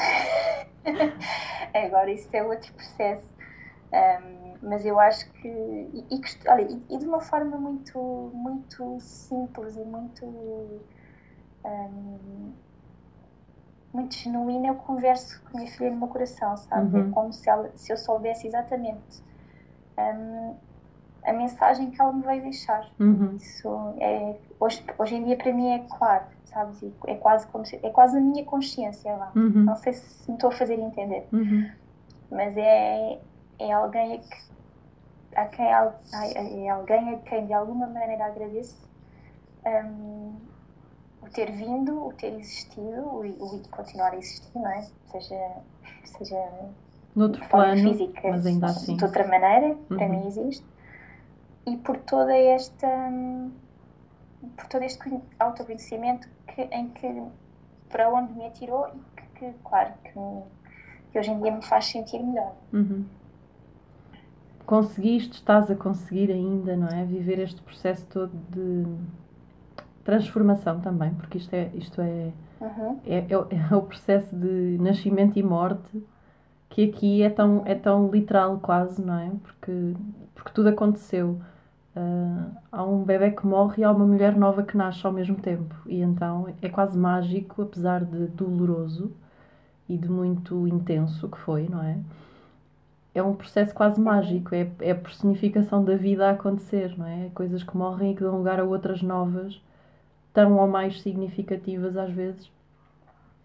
[1.87, 3.33] agora isso é outro processo.
[3.93, 7.99] Um, mas eu acho que e, e, olha, e, e, de uma forma muito
[8.35, 10.27] muito simples e muito
[11.65, 12.53] um,
[13.93, 17.09] muito genuína eu converso com a minha filha no meu coração sabe uhum.
[17.09, 19.23] é como se ela se eu soubesse exatamente
[19.99, 20.57] um,
[21.25, 23.37] a mensagem que ela me veio deixar uhum.
[23.37, 26.81] isso é hoje hoje em dia para mim é claro sabes?
[26.83, 29.33] E é quase como se, é quase a minha consciência lá.
[29.35, 29.65] Uhum.
[29.65, 31.69] Não sei se me estou a fazer entender, uhum.
[32.31, 33.19] mas é,
[33.59, 38.79] é alguém a, que, a quem é alguém a quem de alguma maneira agradeço
[39.67, 40.37] um,
[41.23, 44.87] o ter vindo, o ter existido, o, o continuar a existir, não é?
[45.11, 45.51] Seja,
[46.05, 46.49] seja
[47.15, 48.97] Noutro plano, física, mas ainda assim.
[48.97, 49.97] de outra maneira, uhum.
[49.97, 50.74] para mim existe.
[51.67, 52.89] E por toda esta
[54.57, 57.23] por todo este autoconhecimento que, em que
[57.89, 60.13] para onde me atirou e que, que claro, que,
[61.11, 62.55] que, hoje em dia me faz sentir melhor.
[62.73, 63.05] Uhum.
[64.67, 67.05] Conseguiste, estás a conseguir ainda, não é?
[67.05, 68.85] Viver este processo todo de
[70.03, 73.01] transformação também, porque isto é, isto é, uhum.
[73.07, 73.29] é, é,
[73.73, 76.05] é, o processo de nascimento e morte
[76.69, 79.31] que aqui é tão, é tão literal quase, não é?
[79.43, 79.95] Porque,
[80.35, 81.41] porque tudo aconteceu
[81.97, 85.37] Uh, há um bebê que morre e há uma mulher nova que nasce ao mesmo
[85.37, 85.75] tempo.
[85.87, 89.13] E então é quase mágico, apesar de doloroso
[89.89, 91.99] e de muito intenso que foi, não é?
[93.15, 97.31] É um processo quase mágico, é, é a personificação da vida a acontecer, não é?
[97.33, 99.63] Coisas que morrem e que dão lugar a outras novas,
[100.33, 102.51] tão ou mais significativas às vezes.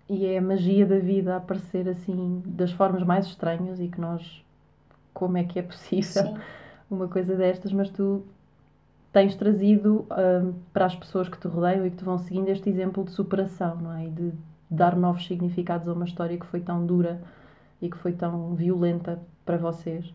[0.09, 4.01] E é a magia da vida a aparecer assim, das formas mais estranhas e que
[4.01, 4.43] nós.
[5.13, 6.37] Como é que é possível Sim.
[6.89, 7.71] uma coisa destas?
[7.71, 8.23] Mas tu
[9.11, 12.69] tens trazido um, para as pessoas que te rodeiam e que te vão seguindo este
[12.69, 14.05] exemplo de superação, não é?
[14.05, 14.31] E de
[14.69, 17.19] dar novos significados a uma história que foi tão dura
[17.81, 20.05] e que foi tão violenta para vocês,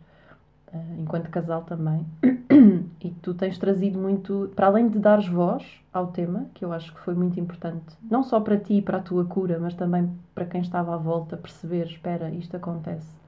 [0.72, 2.06] uh, enquanto casal também.
[3.02, 6.94] e tu tens trazido muito, para além de dares voz ao tema, que eu acho
[6.94, 10.08] que foi muito importante, não só para ti e para a tua cura, mas também
[10.34, 13.23] para quem estava à volta perceber, espera, isto acontece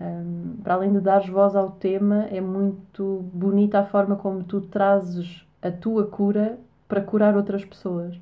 [0.00, 4.60] um, para além de dares voz ao tema, é muito bonita a forma como tu
[4.60, 8.18] trazes a tua cura para curar outras pessoas.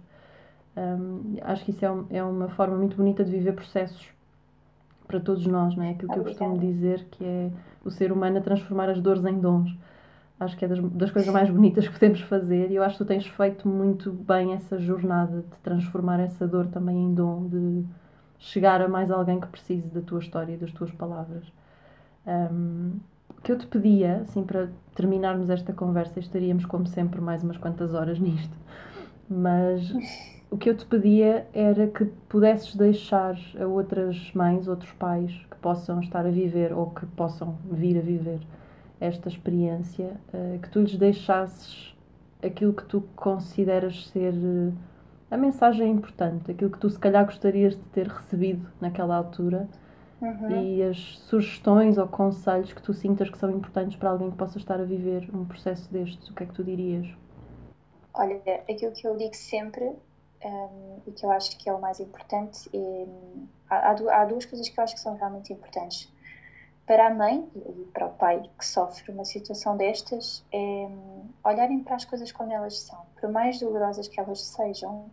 [0.76, 4.08] Um, acho que isso é, um, é, uma forma muito bonita de viver processos
[5.06, 5.90] para todos nós, não é?
[5.90, 7.50] Aquilo que eu costumo dizer que é
[7.84, 9.76] o ser humano a transformar as dores em dons.
[10.40, 13.04] Acho que é das, das coisas mais bonitas que podemos fazer e eu acho que
[13.04, 17.84] tu tens feito muito bem essa jornada de transformar essa dor também em dom, de
[18.38, 21.44] chegar a mais alguém que precise da tua história e das tuas palavras.
[22.26, 23.00] Um,
[23.42, 27.92] que eu te pedia, assim, para terminarmos esta conversa, estaríamos como sempre mais umas quantas
[27.92, 28.56] horas nisto,
[29.28, 29.92] mas
[30.50, 35.56] o que eu te pedia era que pudesses deixar a outras mães, outros pais que
[35.56, 38.40] possam estar a viver ou que possam vir a viver
[39.00, 41.96] esta experiência, uh, que tu lhes deixasses
[42.40, 44.72] aquilo que tu consideras ser uh,
[45.30, 49.66] a mensagem importante, aquilo que tu se calhar gostarias de ter recebido naquela altura
[50.22, 50.62] uhum.
[50.62, 54.56] e as sugestões ou conselhos que tu sintas que são importantes para alguém que possa
[54.58, 57.06] estar a viver um processo destes, o que é que tu dirias?
[58.14, 59.84] Olha, aquilo que eu digo sempre
[60.44, 63.06] um, e que eu acho que é o mais importante é,
[63.68, 66.12] há, há, duas coisas que eu acho que são realmente importantes.
[66.86, 71.82] para a mãe e para o pai que sofre uma situação destas é hum, olharem
[71.82, 75.10] para as coisas como elas são, por mais dolorosas que elas sejam,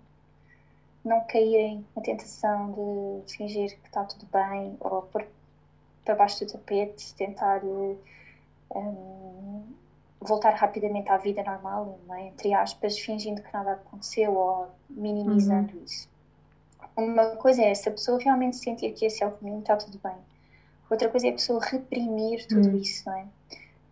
[1.03, 2.71] não caírem na tentação
[3.25, 5.25] de fingir que está tudo bem ou pôr
[6.03, 7.95] para baixo do tapete, tentar um,
[10.19, 12.27] voltar rapidamente à vida normal, é?
[12.27, 15.83] entre aspas, fingindo que nada aconteceu ou minimizando uhum.
[15.83, 16.09] isso.
[16.95, 19.99] Uma coisa é se a pessoa realmente sentir que esse é o caminho, está tudo
[20.03, 20.15] bem.
[20.89, 22.77] Outra coisa é a pessoa reprimir tudo uhum.
[22.77, 23.27] isso, não é?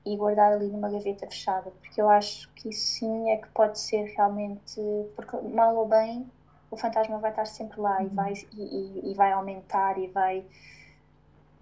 [0.05, 3.79] E guardar ali numa gaveta fechada, porque eu acho que isso sim é que pode
[3.79, 4.81] ser realmente,
[5.15, 6.25] porque mal ou bem,
[6.69, 8.05] o fantasma vai estar sempre lá uhum.
[8.05, 10.45] e, vai, e, e, vai aumentar e vai.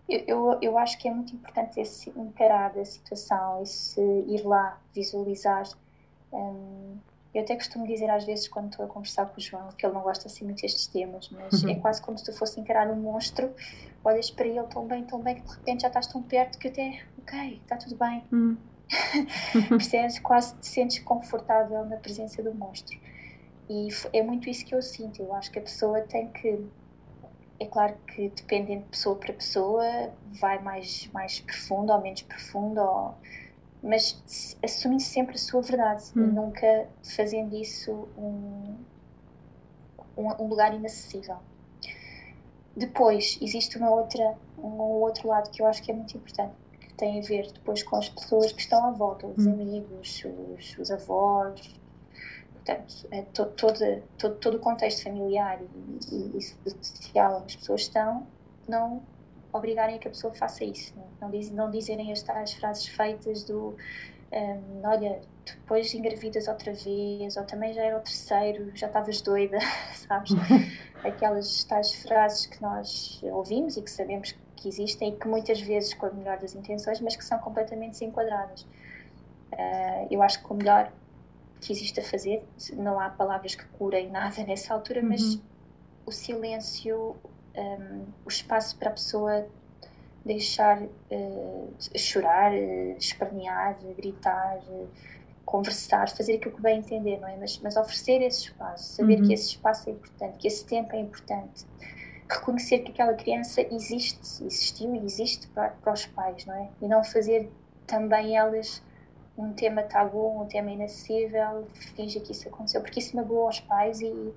[0.08, 4.80] Eu, eu, eu, acho que é muito importante esse encarar a situação, esse ir lá,
[4.94, 5.68] visualizar.
[6.32, 6.98] Um,
[7.34, 9.94] eu até costumo dizer às vezes quando estou a conversar com o João que ele
[9.94, 11.70] não gosta assim muito destes temas, mas uhum.
[11.70, 13.54] é quase como se tu fosse encarar um monstro,
[14.04, 16.68] olhas para ele tão bem, tão bem, que de repente já estás tão perto que
[16.68, 18.24] até, ok, está tudo bem.
[18.32, 18.58] Uhum.
[19.70, 20.20] Percebes?
[20.20, 22.98] Quase te sentes confortável na presença do monstro.
[23.70, 25.22] E é muito isso que eu sinto.
[25.22, 26.66] Eu acho que a pessoa tem que.
[27.60, 29.84] É claro que dependendo de pessoa para pessoa,
[30.40, 33.16] vai mais, mais profundo ou menos profundo, ou
[33.86, 36.24] mas assumindo sempre a sua verdade hum.
[36.24, 38.76] e nunca fazendo isso um,
[40.18, 41.38] um, um, lugar inacessível.
[42.76, 46.94] Depois, existe uma outra, um outro lado que eu acho que é muito importante, que
[46.96, 49.54] tem a ver depois com as pessoas que estão à volta, os hum.
[49.54, 50.24] amigos,
[50.58, 51.76] os, os avós,
[52.66, 57.56] portanto, é to, todo, todo, todo o contexto familiar e, e, e social onde as
[57.56, 58.26] pessoas estão,
[58.68, 59.04] não
[59.54, 60.94] obrigarem a que a pessoa faça isso.
[61.22, 63.76] Não, diz, não dizerem as tais frases feitas do
[64.32, 69.60] um, olha, depois engravidas outra vez, ou também já era o terceiro, já estavas doida,
[70.08, 70.32] sabes?
[71.04, 75.94] Aquelas tais frases que nós ouvimos e que sabemos que existem e que muitas vezes
[75.94, 78.64] com a melhor das intenções, mas que são completamente desenquadradas.
[79.54, 80.92] Uh, eu acho que o melhor
[81.66, 85.10] que existe a fazer, não há palavras que curem nada nessa altura, uhum.
[85.10, 85.42] mas
[86.06, 87.16] o silêncio,
[87.58, 89.48] um, o espaço para a pessoa
[90.24, 94.88] deixar uh, chorar, uh, espernear, gritar, uh,
[95.44, 97.36] conversar, fazer aquilo que bem entender, não é?
[97.38, 99.28] Mas, mas oferecer esse espaço, saber uhum.
[99.28, 101.66] que esse espaço é importante, que esse tempo é importante,
[102.30, 106.70] reconhecer que aquela criança existe, existiu e existe para, para os pais, não é?
[106.82, 107.52] E não fazer
[107.88, 108.82] também elas
[109.38, 114.02] um tema tabu, um tema inacessível, finge que isso aconteceu, porque isso magoa os pais
[114.02, 114.34] e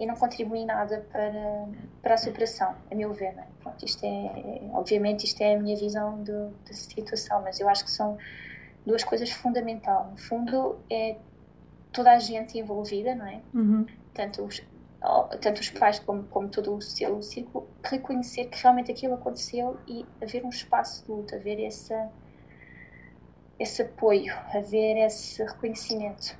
[0.00, 1.68] e não contribui nada para,
[2.00, 3.34] para a superação, a meu ver.
[3.34, 3.46] Não é?
[3.60, 7.90] Pronto, isto é, obviamente, isto é a minha visão da situação, mas eu acho que
[7.90, 8.16] são
[8.84, 10.10] duas coisas fundamentais.
[10.10, 11.16] No fundo, é
[11.92, 13.42] toda a gente envolvida, não é?
[13.52, 13.84] Uhum.
[14.14, 14.62] Tanto, os,
[15.38, 20.06] tanto os pais como, como todo o seu círculo, reconhecer que realmente aquilo aconteceu e
[20.22, 22.10] haver um espaço de luta, haver essa,
[23.60, 26.34] esse apoio, haver esse reconhecimento.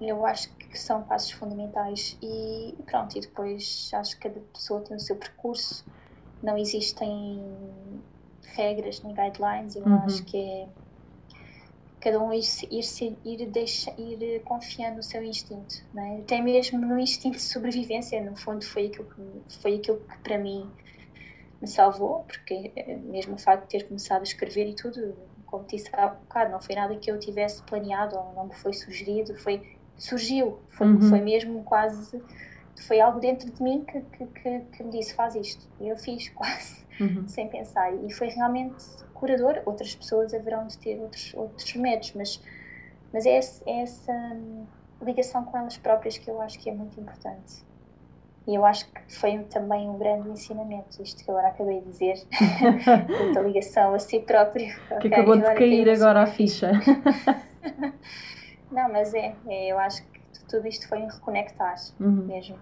[0.00, 4.96] Eu acho que são passos fundamentais e pronto, e depois acho que cada pessoa tem
[4.96, 5.84] o seu percurso,
[6.42, 7.44] não existem
[8.54, 9.96] regras nem guidelines, eu uhum.
[10.04, 10.68] acho que é
[12.00, 16.18] cada um ir, ir, ir, deixa, ir confiando no seu instinto, né?
[16.20, 20.36] até mesmo no instinto de sobrevivência, no fundo foi aquilo que, foi aquilo que para
[20.36, 20.68] mim
[21.60, 25.14] me salvou, porque eh, mesmo o facto de ter começado a escrever e tudo,
[25.52, 28.72] como disse há bocado, não foi nada que eu tivesse planeado ou não me foi
[28.72, 31.10] sugerido, foi surgiu, foi, uhum.
[31.10, 32.22] foi mesmo quase,
[32.86, 35.68] foi algo dentro de mim que, que, que, que me disse, faz isto.
[35.78, 37.28] E eu fiz quase, uhum.
[37.28, 37.92] sem pensar.
[37.94, 39.60] E foi realmente curador.
[39.66, 42.42] Outras pessoas haverão de ter outros, outros métodos, mas,
[43.12, 44.36] mas é, é essa
[45.02, 47.62] ligação com elas próprias que eu acho que é muito importante.
[48.46, 52.26] E eu acho que foi também um grande ensinamento, isto que agora acabei de dizer,
[53.34, 54.74] da ligação a si próprio.
[54.88, 56.72] Que okay, acabou de cair agora a ficha.
[58.70, 62.26] Não, mas é, é, eu acho que tudo isto foi um reconectar uhum.
[62.26, 62.56] mesmo.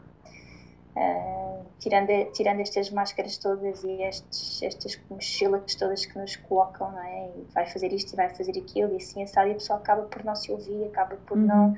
[0.94, 7.02] Uh, tirando, tirando estas máscaras todas e estes, estas mochilas todas que nos colocam, não
[7.02, 7.28] é?
[7.28, 10.02] E vai fazer isto e vai fazer aquilo, e assim assado, e a pessoa acaba
[10.02, 11.46] por não se ouvir, acaba por uhum.
[11.46, 11.76] não.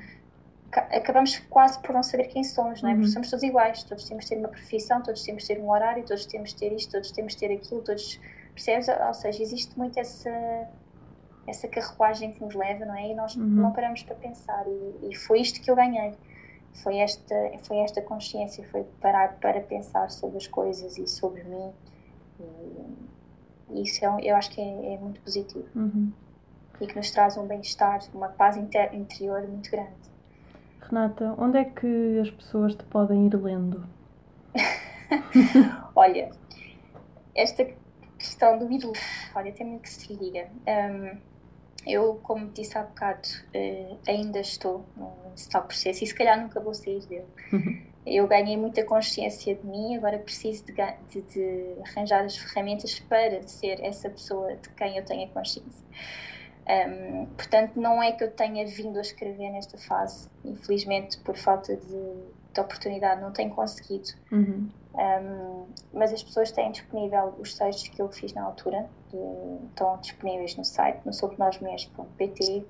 [0.79, 2.93] Acabamos quase por não saber quem somos, não é?
[2.93, 2.99] Uhum.
[2.99, 5.69] Porque somos todos iguais, todos temos de ter uma profissão, todos temos de ter um
[5.69, 8.19] horário, todos temos de ter isto, todos temos de ter aquilo, todos.
[8.53, 8.87] Percebes?
[8.87, 10.29] Ou seja, existe muito essa
[11.47, 13.09] essa carruagem que nos leva, não é?
[13.09, 13.43] E nós uhum.
[13.43, 14.65] não paramos para pensar.
[14.67, 16.13] E, e, foi isto que eu ganhei.
[16.81, 21.71] Foi esta, foi esta consciência, foi parar para pensar sobre as coisas e sobre mim.
[23.69, 25.67] E, isso é, eu acho que é, é muito positivo.
[25.75, 26.11] Uhum.
[26.79, 30.12] E que nos traz um bem-estar, uma paz inter, interior muito grande.
[30.89, 33.87] Renata, onde é que as pessoas te podem ir lendo?
[35.95, 36.31] Olha,
[37.35, 37.65] esta
[38.17, 38.93] questão do ídolo,
[39.35, 40.47] olha, tem muito que se diga.
[40.67, 41.17] Um,
[41.85, 44.85] eu, como disse há bocado, uh, ainda estou
[45.31, 47.25] nesse tal processo e se calhar nunca vou sair dele.
[48.05, 53.41] Eu ganhei muita consciência de mim, agora preciso de, de, de, arranjar as ferramentas para
[53.47, 55.85] ser essa pessoa de quem eu tenha consciência.
[56.65, 61.75] Um, portanto, não é que eu tenha vindo a escrever nesta fase, infelizmente, por falta
[61.75, 62.13] de,
[62.53, 64.09] de oportunidade, não tenho conseguido.
[64.31, 64.69] Uhum.
[64.93, 69.97] Um, mas as pessoas têm disponível os textos que eu fiz na altura, de, estão
[69.97, 72.65] disponíveis no site, no sobrenosmulheres.pt,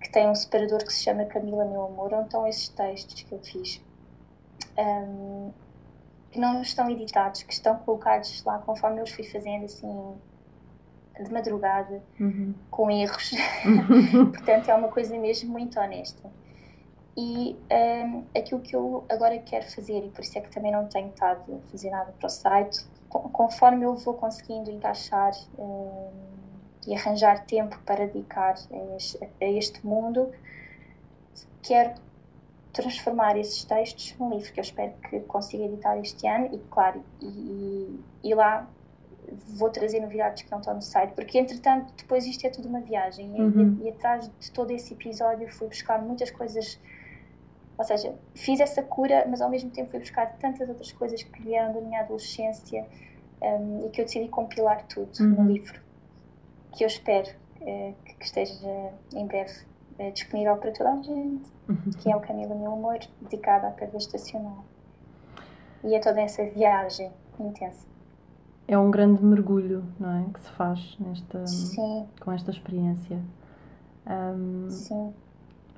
[0.00, 3.32] que tem um separador que se chama Camila Meu Amor, onde estão esses textos que
[3.32, 3.80] eu fiz,
[4.76, 5.50] um,
[6.30, 10.14] que não estão editados, que estão colocados lá conforme eu os fui fazendo, assim,
[11.22, 12.54] de madrugada, uhum.
[12.70, 13.32] com erros.
[14.32, 16.30] Portanto, é uma coisa mesmo muito honesta.
[17.16, 20.86] E um, aquilo que eu agora quero fazer, e por isso é que também não
[20.88, 26.10] tenho estado a fazer nada para o site, conforme eu vou conseguindo encaixar um,
[26.86, 30.32] e arranjar tempo para dedicar a este, a este, mundo,
[31.62, 31.94] quero
[32.72, 37.04] transformar esses textos num livro que eu espero que consiga editar este ano e, claro,
[37.20, 38.68] e, e, e lá
[39.56, 42.80] vou trazer novidades que não estão no site, porque entretanto depois isto é tudo uma
[42.80, 43.78] viagem uhum.
[43.80, 46.78] e, e, atrás de todo esse episódio fui buscar muitas coisas
[47.76, 51.42] ou seja, fiz essa cura, mas ao mesmo tempo fui buscar tantas outras coisas que
[51.42, 52.86] vieram da minha adolescência
[53.42, 55.44] um, e que eu decidi compilar tudo uhum.
[55.44, 55.80] no livro,
[56.72, 57.28] que eu espero
[57.60, 58.54] uh, que esteja
[59.12, 59.52] em breve
[59.98, 61.90] uh, disponível para toda a gente, uhum.
[61.98, 64.64] que é o Caminho do Meu Amor, dedicado à perda estacional.
[65.82, 67.93] E é toda essa viagem intensa.
[68.66, 70.24] É um grande mergulho, não é?
[70.32, 72.06] Que se faz nesta, Sim.
[72.20, 73.20] com esta experiência.
[74.06, 75.12] Um, Sim.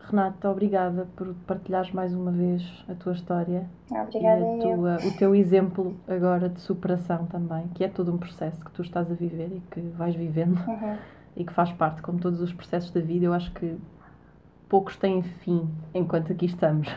[0.09, 5.19] Renata, obrigada por partilhares mais uma vez a tua história obrigada e a tua, o
[5.19, 9.15] teu exemplo agora de superação também, que é todo um processo que tu estás a
[9.15, 10.97] viver e que vais vivendo uhum.
[11.37, 13.27] e que faz parte, como todos os processos da vida.
[13.27, 13.77] Eu acho que
[14.69, 16.89] poucos têm fim enquanto aqui estamos.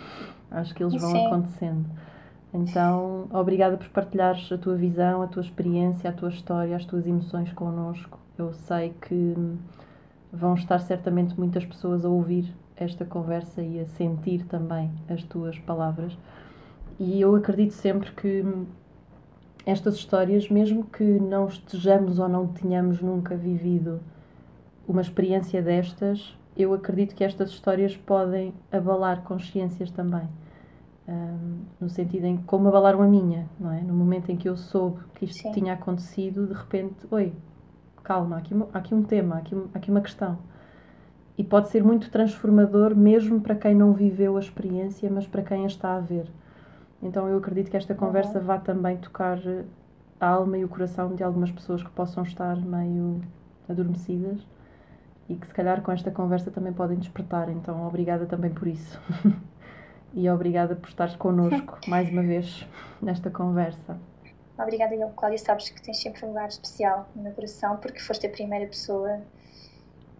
[0.50, 1.26] acho que eles vão Sim.
[1.26, 1.86] acontecendo.
[2.52, 7.06] Então, obrigada por partilhares a tua visão, a tua experiência, a tua história, as tuas
[7.06, 8.18] emoções connosco.
[8.38, 9.34] Eu sei que
[10.32, 15.58] vão estar certamente muitas pessoas a ouvir esta conversa e a sentir também as tuas
[15.58, 16.16] palavras.
[16.98, 18.44] E eu acredito sempre que
[19.64, 24.00] estas histórias, mesmo que não estejamos ou não tenhamos nunca vivido
[24.86, 30.28] uma experiência destas, eu acredito que estas histórias podem abalar consciências também.
[31.08, 33.80] Um, no sentido em como abalaram a minha, não é?
[33.80, 35.52] No momento em que eu soube que isto Sim.
[35.52, 37.32] tinha acontecido, de repente, oi,
[38.02, 40.38] calma, aqui, aqui um tema, aqui, aqui uma questão.
[41.38, 45.64] E pode ser muito transformador, mesmo para quem não viveu a experiência, mas para quem
[45.64, 46.28] a está a ver.
[47.02, 48.44] Então eu acredito que esta conversa uhum.
[48.44, 49.38] vá também tocar
[50.18, 53.20] a alma e o coração de algumas pessoas que possam estar meio
[53.68, 54.46] adormecidas
[55.28, 57.48] e que se calhar com esta conversa também podem despertar.
[57.50, 58.98] Então obrigada também por isso.
[60.12, 62.66] e obrigada por estares connosco mais uma vez
[63.00, 63.98] nesta conversa.
[64.58, 65.38] Obrigada, eu, Cláudia.
[65.38, 69.20] Sabes que tens sempre um lugar especial no meu coração, porque foste a primeira pessoa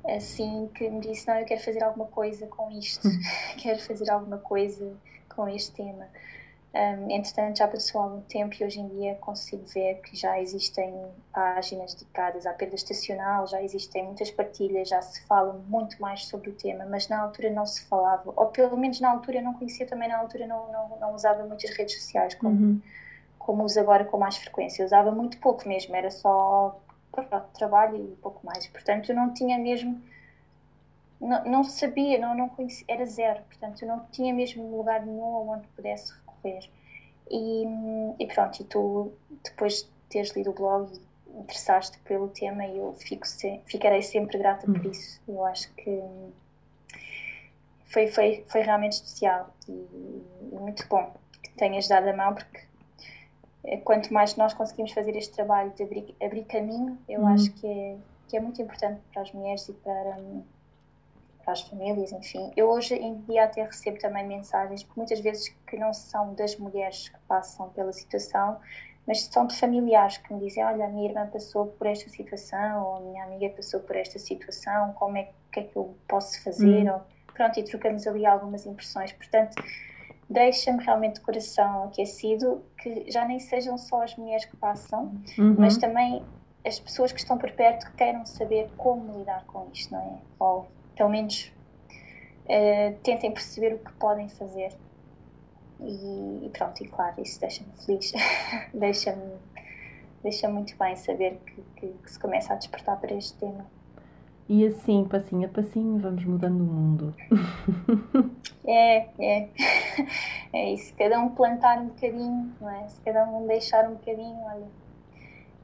[0.07, 3.09] assim que me disse: Não, eu quero fazer alguma coisa com isto,
[3.59, 4.95] quero fazer alguma coisa
[5.35, 6.07] com este tema.
[6.77, 10.95] Um, entretanto, já passou algum tempo e hoje em dia consigo ver que já existem
[11.33, 16.51] páginas dedicadas à perda estacional, já existem muitas partilhas, já se fala muito mais sobre
[16.51, 19.55] o tema, mas na altura não se falava, ou pelo menos na altura eu não
[19.55, 22.51] conhecia também, na altura não, não, não usava muitas redes sociais como.
[22.51, 22.81] Uhum
[23.47, 24.83] como uso agora com mais frequência.
[24.83, 26.77] Eu usava muito pouco mesmo, era só
[27.13, 28.67] para trabalho e pouco mais.
[28.67, 30.03] Portanto, eu não tinha mesmo.
[31.21, 33.41] Não, não sabia, não, não conhecia, era zero.
[33.45, 36.13] Portanto, eu não tinha mesmo lugar nenhum onde pudesse
[37.31, 37.65] E,
[38.19, 39.13] e pronto, e tu,
[39.43, 44.39] depois de teres lido o blog e interessaste pelo tema, eu fico se, ficarei sempre
[44.39, 44.91] grata por hum.
[44.91, 45.21] isso.
[45.27, 46.03] Eu acho que
[47.87, 52.61] foi, foi, foi realmente especial e, e muito bom que tenhas dado a mão, porque
[53.65, 57.29] é, quanto mais nós conseguimos fazer este trabalho de abrir, abrir caminho, eu uhum.
[57.29, 57.97] acho que é,
[58.29, 60.19] que é muito importante para as mulheres e para,
[61.47, 62.51] para as famílias, enfim.
[62.57, 67.09] Eu hoje em dia até recebo também mensagens, muitas vezes que não são das mulheres
[67.09, 68.59] que passam pela situação,
[69.07, 72.85] mas são de familiares que me dizem, olha, a minha irmã passou por esta situação,
[72.85, 76.43] ou a minha amiga passou por esta situação, como é que é que eu posso
[76.43, 76.83] fazer?
[76.83, 76.95] Uhum.
[76.95, 77.01] Ou,
[77.33, 79.13] pronto, e trocamos ali algumas impressões.
[79.13, 79.55] Portanto,
[80.29, 85.55] deixa-me realmente de coração aquecido que já nem sejam só as mulheres que passam, uhum.
[85.57, 86.25] mas também
[86.67, 90.19] as pessoas que estão por perto que queiram saber como lidar com isto, não é?
[90.41, 90.67] Ou
[90.97, 91.53] pelo menos
[92.45, 94.73] uh, tentem perceber o que podem fazer.
[95.79, 98.13] E, e, pronto, e claro, isso deixa-me feliz,
[98.73, 99.35] deixa-me
[100.23, 103.65] deixa muito bem saber que, que, que se começa a despertar para este tema.
[104.49, 107.15] E assim, passinho a passinho, vamos mudando o mundo.
[108.69, 109.49] É, é.
[110.53, 110.93] É isso.
[110.97, 112.89] Cada um plantar um bocadinho, não é?
[112.89, 114.67] Se cada um deixar um bocadinho, olha.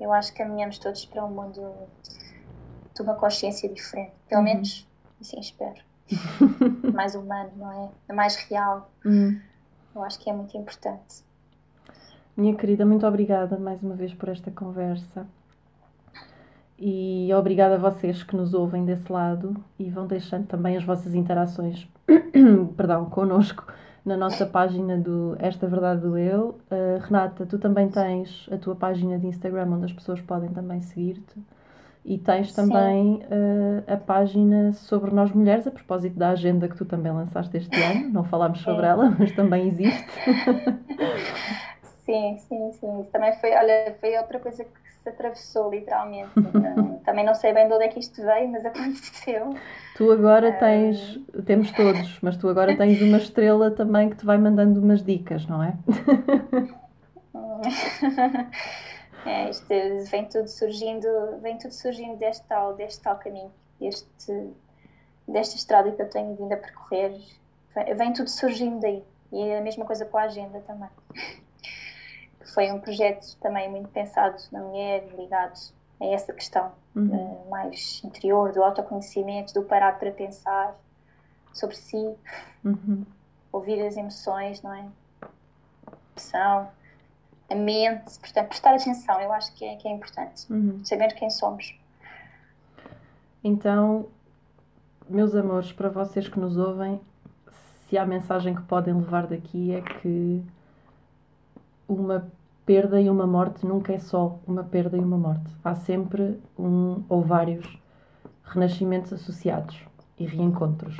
[0.00, 1.72] Eu acho que caminhamos todos para um mundo
[2.94, 4.12] de uma consciência diferente.
[4.28, 4.46] Pelo uhum.
[4.46, 4.86] menos,
[5.22, 5.80] assim espero.
[6.92, 8.12] mais humano, não é?
[8.12, 8.90] Mais real.
[9.04, 9.40] Uhum.
[9.94, 11.24] Eu acho que é muito importante.
[12.36, 15.26] Minha querida, muito obrigada mais uma vez por esta conversa.
[16.78, 21.14] E obrigada a vocês que nos ouvem desse lado e vão deixando também as vossas
[21.14, 21.86] interações
[22.76, 23.64] perdão, connosco
[24.04, 26.58] na nossa página do Esta Verdade do Eu.
[26.70, 30.80] Uh, Renata, tu também tens a tua página de Instagram onde as pessoas podem também
[30.80, 31.38] seguir-te.
[32.04, 36.84] E tens também uh, a página sobre nós mulheres, a propósito da agenda que tu
[36.84, 38.08] também lançaste este ano.
[38.10, 40.10] Não falámos sobre ela, mas também existe.
[42.04, 43.06] sim, sim, sim.
[43.12, 46.30] Também foi, olha, foi outra coisa que se atravessou literalmente.
[47.06, 49.54] também não sei bem de onde é que isto veio, mas aconteceu.
[49.96, 54.38] Tu agora tens, temos todos, mas tu agora tens uma estrela também que te vai
[54.38, 55.74] mandando umas dicas, não é?
[59.24, 59.66] É, isto
[60.10, 61.08] vem tudo surgindo,
[61.40, 64.50] vem tudo surgindo deste tal, deste tal caminho, este,
[65.26, 67.20] desta estrada que eu tenho vindo a percorrer,
[67.96, 69.04] vem tudo surgindo daí.
[69.32, 70.90] E é a mesma coisa com a agenda também
[72.52, 75.58] foi um projeto também muito pensado na mulher, ligado
[76.00, 77.44] a essa questão uhum.
[77.46, 80.76] uh, mais interior, do autoconhecimento, do parar para pensar
[81.52, 82.14] sobre si,
[82.64, 83.04] uhum.
[83.52, 84.86] ouvir as emoções, não é?
[85.20, 86.70] A emoção,
[87.52, 90.84] a mente, portanto, prestar atenção, eu acho que é, que é importante, uhum.
[90.84, 91.74] saber quem somos.
[93.44, 94.06] Então,
[95.08, 97.00] meus amores, para vocês que nos ouvem,
[97.86, 100.42] se há mensagem que podem levar daqui é que
[101.88, 102.26] uma
[102.64, 105.50] perda e uma morte nunca é só uma perda e uma morte.
[105.64, 107.78] Há sempre um ou vários
[108.44, 109.78] renascimentos associados
[110.18, 110.96] e reencontros.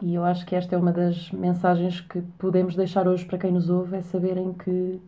[0.00, 3.52] E eu acho que esta é uma das mensagens que podemos deixar hoje para quem
[3.52, 5.00] nos ouve, é saberem que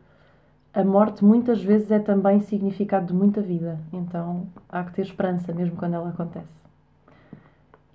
[0.74, 3.78] a morte muitas vezes é também significado de muita vida.
[3.92, 6.62] Então há que ter esperança mesmo quando ela acontece.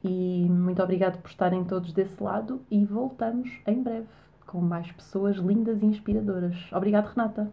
[0.03, 4.07] E muito obrigado por estarem todos desse lado e voltamos em breve
[4.45, 6.55] com mais pessoas lindas e inspiradoras.
[6.71, 7.51] Obrigada, Renata.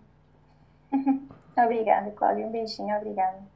[1.57, 2.47] obrigada, Cláudia.
[2.47, 3.53] Um beijinho, obrigada.